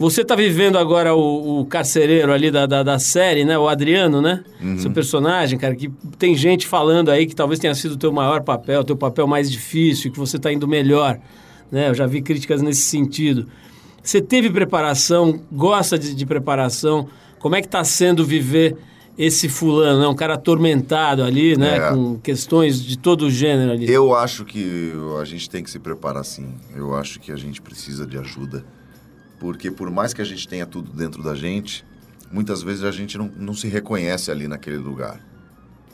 Você 0.00 0.22
está 0.22 0.34
vivendo 0.34 0.78
agora 0.78 1.14
o, 1.14 1.60
o, 1.60 1.66
carcereiro 1.66 2.32
ali 2.32 2.50
da, 2.50 2.64
da, 2.64 2.82
da, 2.82 2.98
série, 2.98 3.44
né? 3.44 3.58
O 3.58 3.68
Adriano, 3.68 4.22
né? 4.22 4.42
Uhum. 4.58 4.78
Seu 4.78 4.90
personagem, 4.90 5.58
cara, 5.58 5.74
que 5.74 5.90
tem 6.18 6.34
gente 6.34 6.66
falando 6.66 7.10
aí 7.10 7.26
que 7.26 7.36
talvez 7.36 7.60
tenha 7.60 7.74
sido 7.74 7.92
o 7.92 7.96
teu 7.98 8.10
maior 8.10 8.40
papel, 8.40 8.80
o 8.80 8.84
teu 8.84 8.96
papel 8.96 9.26
mais 9.26 9.50
difícil, 9.50 10.10
que 10.10 10.18
você 10.18 10.38
está 10.38 10.50
indo 10.50 10.66
melhor. 10.66 11.20
Né? 11.70 11.90
Eu 11.90 11.94
já 11.94 12.06
vi 12.06 12.22
críticas 12.22 12.62
nesse 12.62 12.80
sentido. 12.80 13.46
Você 14.02 14.22
teve 14.22 14.48
preparação, 14.48 15.38
gosta 15.52 15.98
de, 15.98 16.14
de 16.14 16.24
preparação? 16.24 17.06
Como 17.38 17.54
é 17.54 17.60
que 17.60 17.66
está 17.66 17.84
sendo 17.84 18.24
viver 18.24 18.78
esse 19.18 19.50
fulano, 19.50 20.00
né? 20.00 20.08
Um 20.08 20.14
cara 20.14 20.32
atormentado 20.32 21.22
ali, 21.22 21.58
né? 21.58 21.76
É. 21.76 21.90
Com 21.90 22.18
questões 22.20 22.82
de 22.82 22.96
todo 22.96 23.26
o 23.26 23.30
gênero 23.30 23.72
ali. 23.72 23.92
Eu 23.92 24.14
acho 24.14 24.46
que 24.46 24.94
a 25.20 25.24
gente 25.26 25.50
tem 25.50 25.62
que 25.62 25.70
se 25.70 25.78
preparar 25.78 26.24
sim. 26.24 26.54
Eu 26.74 26.94
acho 26.94 27.20
que 27.20 27.30
a 27.30 27.36
gente 27.36 27.60
precisa 27.60 28.06
de 28.06 28.16
ajuda. 28.16 28.64
Porque 29.40 29.70
por 29.70 29.90
mais 29.90 30.14
que 30.14 30.22
a 30.22 30.24
gente 30.24 30.46
tenha 30.46 30.64
tudo 30.64 30.92
dentro 30.92 31.20
da 31.22 31.34
gente, 31.34 31.84
muitas 32.30 32.62
vezes 32.62 32.84
a 32.84 32.92
gente 32.92 33.18
não, 33.18 33.26
não 33.36 33.54
se 33.54 33.66
reconhece 33.66 34.30
ali 34.30 34.46
naquele 34.46 34.76
lugar. 34.76 35.20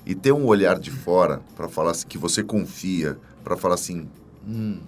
E 0.04 0.14
ter 0.14 0.32
um 0.32 0.44
olhar 0.44 0.78
de 0.78 0.90
fora 0.90 1.40
para 1.56 1.68
falar 1.68 1.92
assim, 1.92 2.06
que 2.06 2.18
você 2.18 2.42
confia, 2.42 3.18
para 3.42 3.56
falar 3.56 3.76
assim, 3.76 4.06
hum, 4.46 4.80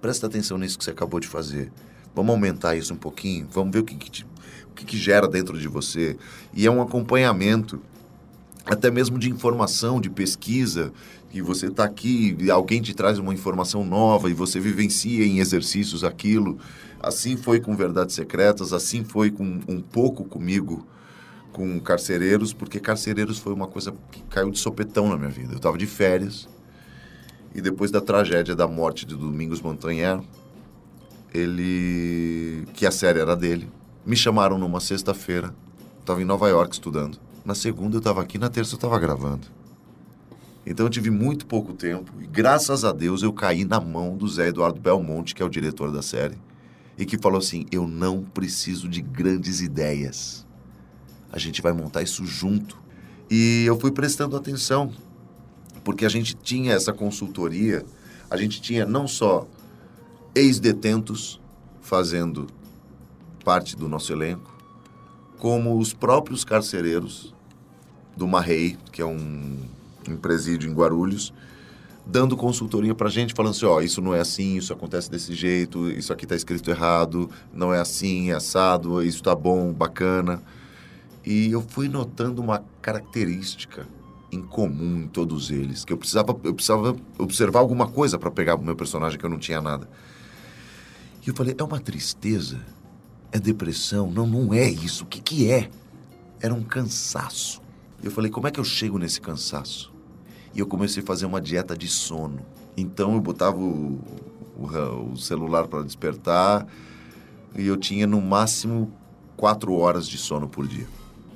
presta 0.00 0.26
atenção 0.26 0.58
nisso 0.58 0.76
que 0.76 0.84
você 0.84 0.90
acabou 0.90 1.18
de 1.18 1.26
fazer 1.26 1.72
Vamos 2.14 2.30
aumentar 2.30 2.76
isso 2.76 2.92
um 2.92 2.96
pouquinho, 2.96 3.48
vamos 3.50 3.72
ver 3.72 3.80
o 3.80 3.84
que, 3.84 3.94
que, 3.94 4.10
te, 4.10 4.26
o 4.70 4.74
que, 4.74 4.84
que 4.84 4.98
gera 4.98 5.26
dentro 5.26 5.58
de 5.58 5.66
você. 5.66 6.16
E 6.52 6.66
é 6.66 6.70
um 6.70 6.82
acompanhamento, 6.82 7.80
até 8.64 8.90
mesmo 8.90 9.18
de 9.18 9.28
informação, 9.28 10.00
de 10.00 10.08
pesquisa, 10.08 10.92
que 11.30 11.42
você 11.42 11.66
está 11.66 11.84
aqui 11.84 12.36
alguém 12.50 12.80
te 12.80 12.94
traz 12.94 13.18
uma 13.18 13.32
informação 13.32 13.84
nova 13.84 14.30
e 14.30 14.34
você 14.34 14.60
vivencia 14.60 15.24
em 15.24 15.38
exercícios 15.38 16.04
aquilo. 16.04 16.58
Assim 17.00 17.36
foi 17.36 17.58
com 17.58 17.74
Verdades 17.74 18.14
Secretas, 18.14 18.72
assim 18.72 19.02
foi 19.02 19.30
com 19.30 19.60
um 19.66 19.80
pouco 19.80 20.24
comigo 20.24 20.86
com 21.52 21.80
Carcereiros, 21.80 22.52
porque 22.52 22.78
Carcereiros 22.78 23.38
foi 23.38 23.52
uma 23.52 23.66
coisa 23.66 23.92
que 24.10 24.22
caiu 24.24 24.50
de 24.50 24.58
sopetão 24.58 25.08
na 25.08 25.16
minha 25.16 25.30
vida. 25.30 25.52
Eu 25.52 25.56
estava 25.56 25.76
de 25.76 25.86
férias 25.86 26.48
e 27.54 27.60
depois 27.60 27.90
da 27.90 28.00
tragédia 28.00 28.54
da 28.54 28.68
morte 28.68 29.04
de 29.04 29.16
Domingos 29.16 29.60
Montanher, 29.60 30.20
ele 31.34 32.66
que 32.74 32.86
a 32.86 32.90
série 32.90 33.18
era 33.18 33.34
dele. 33.34 33.68
Me 34.04 34.16
chamaram 34.16 34.58
numa 34.58 34.80
sexta-feira, 34.80 35.54
estava 36.00 36.22
em 36.22 36.24
Nova 36.24 36.48
York 36.48 36.74
estudando. 36.74 37.18
Na 37.44 37.54
segunda 37.54 37.96
eu 37.96 37.98
estava 37.98 38.22
aqui, 38.22 38.38
na 38.38 38.48
terça 38.48 38.74
eu 38.74 38.76
estava 38.76 38.98
gravando. 38.98 39.48
Então 40.64 40.86
eu 40.86 40.90
tive 40.90 41.10
muito 41.10 41.44
pouco 41.44 41.72
tempo 41.72 42.12
e 42.20 42.26
graças 42.26 42.84
a 42.84 42.92
Deus 42.92 43.22
eu 43.22 43.32
caí 43.32 43.64
na 43.64 43.80
mão 43.80 44.16
do 44.16 44.28
Zé 44.28 44.48
Eduardo 44.48 44.80
Belmonte, 44.80 45.34
que 45.34 45.42
é 45.42 45.44
o 45.44 45.48
diretor 45.48 45.90
da 45.90 46.02
série, 46.02 46.38
e 46.96 47.04
que 47.04 47.18
falou 47.18 47.38
assim: 47.38 47.66
"Eu 47.72 47.88
não 47.88 48.22
preciso 48.22 48.88
de 48.88 49.00
grandes 49.00 49.60
ideias. 49.60 50.46
A 51.32 51.38
gente 51.38 51.60
vai 51.60 51.72
montar 51.72 52.02
isso 52.02 52.24
junto". 52.24 52.80
E 53.28 53.64
eu 53.66 53.78
fui 53.80 53.90
prestando 53.90 54.36
atenção, 54.36 54.92
porque 55.82 56.04
a 56.04 56.08
gente 56.08 56.34
tinha 56.34 56.74
essa 56.74 56.92
consultoria, 56.92 57.84
a 58.30 58.36
gente 58.36 58.60
tinha 58.60 58.86
não 58.86 59.08
só 59.08 59.48
ex-detentos 60.32 61.40
fazendo 61.80 62.46
parte 63.44 63.74
do 63.74 63.88
nosso 63.88 64.12
elenco, 64.12 64.56
como 65.42 65.76
os 65.76 65.92
próprios 65.92 66.44
carcereiros 66.44 67.34
do 68.16 68.28
Marrei, 68.28 68.78
que 68.92 69.02
é 69.02 69.04
um, 69.04 69.58
um 70.08 70.16
presídio 70.16 70.70
em 70.70 70.72
Guarulhos, 70.72 71.34
dando 72.06 72.36
consultoria 72.36 72.94
para 72.94 73.08
gente, 73.08 73.34
falando 73.34 73.50
assim, 73.50 73.66
ó, 73.66 73.80
isso 73.80 74.00
não 74.00 74.14
é 74.14 74.20
assim, 74.20 74.56
isso 74.56 74.72
acontece 74.72 75.10
desse 75.10 75.34
jeito, 75.34 75.90
isso 75.90 76.12
aqui 76.12 76.26
está 76.26 76.36
escrito 76.36 76.70
errado, 76.70 77.28
não 77.52 77.74
é 77.74 77.80
assim, 77.80 78.30
é 78.30 78.34
assado, 78.34 79.02
isso 79.02 79.16
está 79.16 79.34
bom, 79.34 79.72
bacana. 79.72 80.40
E 81.26 81.50
eu 81.50 81.60
fui 81.60 81.88
notando 81.88 82.40
uma 82.40 82.62
característica 82.80 83.84
em 84.30 84.42
comum 84.42 84.98
em 84.98 85.08
todos 85.08 85.50
eles, 85.50 85.84
que 85.84 85.92
eu 85.92 85.96
precisava, 85.96 86.38
eu 86.44 86.54
precisava 86.54 86.94
observar 87.18 87.58
alguma 87.58 87.88
coisa 87.88 88.16
para 88.16 88.30
pegar 88.30 88.54
o 88.54 88.62
meu 88.62 88.76
personagem 88.76 89.18
que 89.18 89.26
eu 89.26 89.30
não 89.30 89.40
tinha 89.40 89.60
nada. 89.60 89.90
E 91.26 91.30
eu 91.30 91.34
falei, 91.34 91.52
é 91.58 91.64
uma 91.64 91.80
tristeza? 91.80 92.60
É 93.32 93.40
depressão? 93.40 94.10
Não, 94.10 94.26
não 94.26 94.52
é 94.52 94.70
isso. 94.70 95.04
O 95.04 95.06
que, 95.06 95.20
que 95.20 95.50
é? 95.50 95.70
Era 96.38 96.52
um 96.52 96.62
cansaço. 96.62 97.62
Eu 98.02 98.10
falei, 98.10 98.30
como 98.30 98.46
é 98.46 98.50
que 98.50 98.60
eu 98.60 98.64
chego 98.64 98.98
nesse 98.98 99.20
cansaço? 99.20 99.90
E 100.54 100.60
eu 100.60 100.66
comecei 100.66 101.02
a 101.02 101.06
fazer 101.06 101.24
uma 101.24 101.40
dieta 101.40 101.74
de 101.74 101.88
sono. 101.88 102.40
Então 102.76 103.14
eu 103.14 103.20
botava 103.20 103.58
o, 103.58 103.98
o, 104.58 105.12
o 105.12 105.16
celular 105.16 105.66
para 105.66 105.82
despertar 105.82 106.66
e 107.56 107.66
eu 107.66 107.76
tinha 107.76 108.06
no 108.06 108.20
máximo 108.20 108.92
quatro 109.36 109.72
horas 109.74 110.06
de 110.06 110.18
sono 110.18 110.46
por 110.46 110.66
dia. 110.66 110.86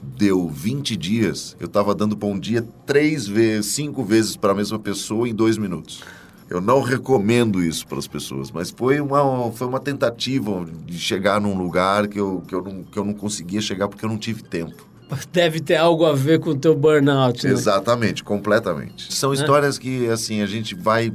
Deu 0.03 0.49
20 0.49 0.97
dias, 0.97 1.57
eu 1.59 1.67
estava 1.67 1.95
dando 1.95 2.15
bom 2.15 2.39
dia 2.39 2.67
três 2.85 3.27
vezes, 3.27 3.73
cinco 3.73 4.05
vezes 4.05 4.37
para 4.37 4.53
a 4.53 4.55
mesma 4.55 4.79
pessoa 4.79 5.29
em 5.29 5.35
dois 5.35 5.57
minutos. 5.57 6.03
Eu 6.49 6.61
não 6.61 6.81
recomendo 6.81 7.63
isso 7.63 7.87
para 7.87 7.99
as 7.99 8.07
pessoas, 8.07 8.53
mas 8.53 8.71
foi 8.71 9.01
uma, 9.01 9.51
foi 9.51 9.67
uma 9.67 9.81
tentativa 9.81 10.65
de 10.85 10.99
chegar 10.99 11.41
num 11.41 11.59
lugar 11.59 12.07
que 12.07 12.21
eu, 12.21 12.43
que, 12.47 12.55
eu 12.55 12.63
não, 12.63 12.85
que 12.85 12.99
eu 12.99 13.05
não 13.05 13.15
conseguia 13.15 13.61
chegar 13.61 13.89
porque 13.89 14.05
eu 14.05 14.09
não 14.09 14.19
tive 14.19 14.43
tempo. 14.43 14.87
Deve 15.33 15.61
ter 15.61 15.77
algo 15.77 16.05
a 16.05 16.15
ver 16.15 16.39
com 16.39 16.51
o 16.51 16.57
teu 16.57 16.75
burnout, 16.75 17.45
né? 17.45 17.53
Exatamente, 17.53 18.23
completamente. 18.23 19.13
São 19.13 19.33
é. 19.33 19.35
histórias 19.35 19.77
que, 19.77 20.09
assim, 20.09 20.41
a 20.41 20.47
gente 20.47 20.75
vai 20.75 21.13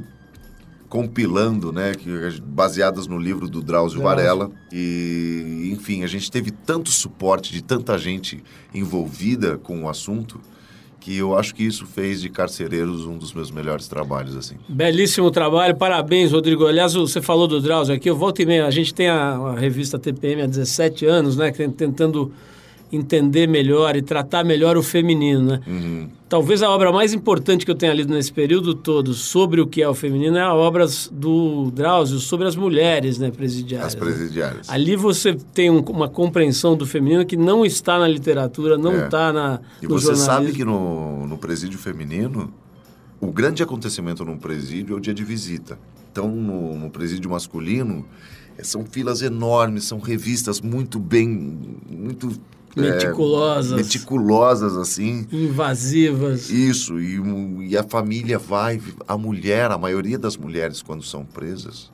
compilando, 0.92 1.72
né, 1.72 1.94
que, 1.94 2.10
baseadas 2.42 3.06
no 3.06 3.18
livro 3.18 3.48
do 3.48 3.62
Drauzio 3.62 4.02
Varela. 4.02 4.50
E, 4.70 5.70
enfim, 5.72 6.04
a 6.04 6.06
gente 6.06 6.30
teve 6.30 6.50
tanto 6.50 6.90
suporte 6.90 7.50
de 7.50 7.62
tanta 7.62 7.96
gente 7.96 8.44
envolvida 8.74 9.56
com 9.56 9.84
o 9.84 9.88
assunto 9.88 10.38
que 11.02 11.18
eu 11.18 11.36
acho 11.36 11.52
que 11.52 11.64
isso 11.64 11.84
fez 11.84 12.20
de 12.20 12.28
Carcereiros 12.28 13.04
um 13.04 13.18
dos 13.18 13.32
meus 13.32 13.50
melhores 13.50 13.88
trabalhos, 13.88 14.36
assim. 14.36 14.54
Belíssimo 14.68 15.32
trabalho, 15.32 15.74
parabéns, 15.74 16.30
Rodrigo. 16.30 16.64
Aliás, 16.64 16.94
você 16.94 17.20
falou 17.20 17.48
do 17.48 17.60
Drauzio 17.60 17.92
aqui, 17.92 18.08
eu 18.08 18.16
volto 18.16 18.40
e 18.40 18.46
meia, 18.46 18.66
a 18.66 18.70
gente 18.70 18.94
tem 18.94 19.08
a, 19.08 19.32
a 19.34 19.58
revista 19.58 19.98
TPM 19.98 20.42
há 20.42 20.46
17 20.46 21.04
anos, 21.04 21.36
né, 21.36 21.50
tentando 21.76 22.32
entender 22.92 23.48
melhor 23.48 23.96
e 23.96 24.02
tratar 24.02 24.44
melhor 24.44 24.76
o 24.76 24.82
feminino, 24.82 25.42
né? 25.42 25.60
Uhum. 25.66 26.08
Talvez 26.28 26.62
a 26.62 26.70
obra 26.70 26.92
mais 26.92 27.12
importante 27.12 27.64
que 27.64 27.70
eu 27.70 27.74
tenha 27.74 27.92
lido 27.92 28.12
nesse 28.12 28.32
período 28.32 28.74
todo 28.74 29.12
sobre 29.12 29.60
o 29.60 29.66
que 29.66 29.82
é 29.82 29.88
o 29.88 29.94
feminino 29.94 30.36
é 30.36 30.40
a 30.40 30.54
obra 30.54 30.86
do 31.10 31.70
Drauzio 31.70 32.18
sobre 32.18 32.46
as 32.46 32.56
mulheres, 32.56 33.18
né, 33.18 33.30
presidiárias. 33.30 33.88
As 33.88 33.94
presidiárias. 33.94 34.68
Né? 34.68 34.74
Ali 34.74 34.96
você 34.96 35.34
tem 35.52 35.70
um, 35.70 35.80
uma 35.80 36.08
compreensão 36.08 36.76
do 36.76 36.86
feminino 36.86 37.24
que 37.26 37.36
não 37.36 37.66
está 37.66 37.98
na 37.98 38.08
literatura, 38.08 38.78
não 38.78 38.92
é. 38.92 39.04
está 39.04 39.32
na 39.32 39.60
E 39.80 39.86
você 39.86 40.14
sabe 40.14 40.52
que 40.52 40.64
no, 40.64 41.26
no 41.26 41.36
presídio 41.36 41.78
feminino, 41.78 42.52
o 43.20 43.30
grande 43.30 43.62
acontecimento 43.62 44.24
num 44.24 44.38
presídio 44.38 44.94
é 44.94 44.96
o 44.96 45.00
dia 45.00 45.14
de 45.14 45.24
visita. 45.24 45.78
Então, 46.10 46.28
no, 46.28 46.78
no 46.78 46.90
presídio 46.90 47.30
masculino, 47.30 48.06
são 48.62 48.84
filas 48.84 49.22
enormes, 49.22 49.84
são 49.84 49.98
revistas 49.98 50.60
muito 50.60 50.98
bem, 50.98 51.58
muito 51.90 52.32
Meticulosas. 52.76 53.72
É, 53.72 53.76
meticulosas, 53.76 54.76
assim. 54.76 55.26
Invasivas. 55.30 56.50
Isso, 56.50 56.98
e, 56.98 57.20
e 57.68 57.76
a 57.76 57.82
família 57.82 58.38
vai, 58.38 58.80
a 59.06 59.16
mulher, 59.16 59.70
a 59.70 59.78
maioria 59.78 60.18
das 60.18 60.36
mulheres, 60.36 60.82
quando 60.82 61.02
são 61.02 61.24
presas, 61.24 61.90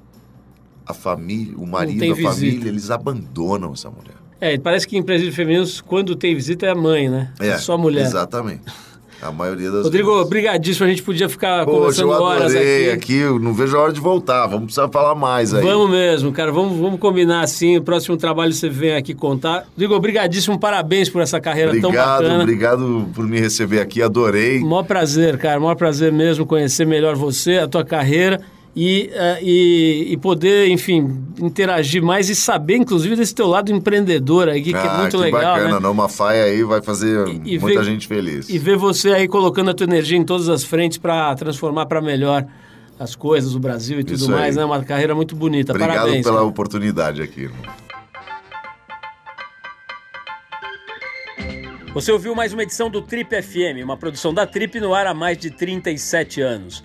a 0.87 0.95
família, 0.95 1.57
o 1.57 1.67
marido, 1.67 2.03
a 2.05 2.15
visita. 2.15 2.35
família, 2.35 2.69
eles 2.69 2.91
abandonam 2.91 3.73
essa 3.73 3.91
mulher. 3.91 4.15
É, 4.41 4.57
parece 4.57 4.87
que 4.87 4.97
em 4.97 5.03
presídios 5.03 5.35
femininos, 5.35 5.81
quando 5.81 6.15
tem 6.15 6.35
visita, 6.35 6.67
é 6.67 6.71
a 6.71 6.75
mãe, 6.75 7.09
né? 7.09 7.33
É, 7.41 7.49
é 7.49 7.59
só 7.59 7.75
a 7.75 7.79
mulher. 7.79 8.07
Exatamente. 8.07 8.63
A 9.21 9.33
maioria 9.33 9.71
das 9.71 9.85
Rodrigo, 9.85 10.11
vezes. 10.13 10.27
obrigadíssimo. 10.27 10.87
A 10.87 10.89
gente 10.89 11.03
podia 11.03 11.29
ficar 11.29 11.65
Poxa, 11.65 11.77
conversando 11.77 12.13
eu 12.13 12.23
horas 12.23 12.55
aqui. 12.55 12.91
aqui. 12.91 13.21
Não 13.41 13.53
vejo 13.53 13.77
a 13.77 13.81
hora 13.81 13.93
de 13.93 14.01
voltar. 14.01 14.47
Vamos 14.47 14.67
precisar 14.67 14.89
falar 14.89 15.15
mais 15.15 15.53
aí. 15.53 15.63
Vamos 15.63 15.91
mesmo, 15.91 16.31
cara. 16.33 16.53
Vamos, 16.53 16.79
vamos 16.79 17.01
combinar 17.01 17.41
assim. 17.41 17.77
O 17.79 17.83
próximo 17.83 18.17
trabalho 18.17 18.53
você 18.53 18.69
vem 18.69 18.95
aqui 18.95 19.15
contar. 19.15 19.67
Rodrigo, 19.73 19.95
obrigadíssimo. 19.95 20.59
Parabéns 20.59 21.09
por 21.09 21.21
essa 21.21 21.41
carreira 21.41 21.71
obrigado, 21.71 21.93
tão 21.95 22.05
bacana. 22.05 22.43
Obrigado 22.43 23.09
por 23.15 23.27
me 23.27 23.41
receber 23.41 23.81
aqui. 23.81 24.01
Adorei. 24.01 24.61
Maior 24.61 24.85
prazer, 24.85 25.37
cara. 25.37 25.59
Maior 25.59 25.75
prazer 25.75 26.13
mesmo 26.13 26.47
conhecer 26.47 26.87
melhor 26.87 27.17
você, 27.17 27.59
a 27.59 27.67
tua 27.67 27.85
carreira 27.85 28.41
e, 28.77 29.11
uh, 29.13 29.43
e, 29.43 30.13
e, 30.13 30.17
poder, 30.17 30.69
enfim, 30.69 31.25
interagir 31.41 32.03
mais 32.03 32.29
e 32.29 32.35
saber, 32.35 32.77
inclusive, 32.77 33.17
desse 33.17 33.35
teu 33.35 33.47
lado 33.49 33.73
empreendedor 33.73 34.49
aí, 34.49 34.63
que, 34.63 34.75
ah, 34.75 34.79
é 34.79 34.87
ah, 34.89 34.99
muito 34.99 35.17
que 35.17 35.23
legal. 35.23 35.57
Bacana, 35.57 35.81
né? 35.81 35.89
Uma 35.89 36.09
faia 36.09 36.45
aí 36.45 36.63
vai 36.63 36.81
fazer 36.81 37.29
e, 37.45 37.59
muita 37.59 37.81
ver, 37.81 37.85
gente 37.85 38.07
feliz. 38.07 38.49
E 38.49 38.59
ver 38.59 38.77
você 38.77 39.11
aí 39.11 39.27
colocando 39.27 39.71
a 39.71 39.75
tua 39.75 39.85
energia 39.85 40.17
em 40.17 40.25
todas 40.25 40.49
as 40.49 40.63
frentes 40.63 40.99
para 40.99 41.35
transformar 41.35 41.87
para 41.87 42.01
melhor 42.01 42.47
as 42.99 43.15
coisas, 43.15 43.55
o 43.55 43.61
Brasil 43.61 44.01
e 44.01 44.05
tudo 44.05 44.17
Isso 44.17 44.31
mais, 44.31 44.57
aí. 44.57 44.63
né? 44.63 44.65
Uma 44.65 44.83
carreira 44.85 45.15
muito 45.15 45.35
bonita. 45.35 45.73
Obrigado 45.73 45.97
Parabéns. 45.97 46.25
pela 46.25 46.37
cara. 46.37 46.47
oportunidade 46.47 47.23
aqui, 47.23 47.43
irmão. 47.43 47.63
Você 51.95 52.13
ouviu 52.13 52.35
mais 52.35 52.53
uma 52.53 52.63
edição 52.63 52.91
do 52.91 53.03
Trip 53.03 53.43
FM, 53.43 53.83
uma 53.83 53.97
produção 53.97 54.33
da 54.33 54.47
Trip 54.47 54.79
no 54.79 54.95
ar 54.95 55.07
há 55.07 55.15
mais 55.15 55.39
de 55.39 55.51
37 55.51 56.41
anos. 56.41 56.85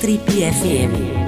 Trip 0.00 0.26
FM. 0.26 1.23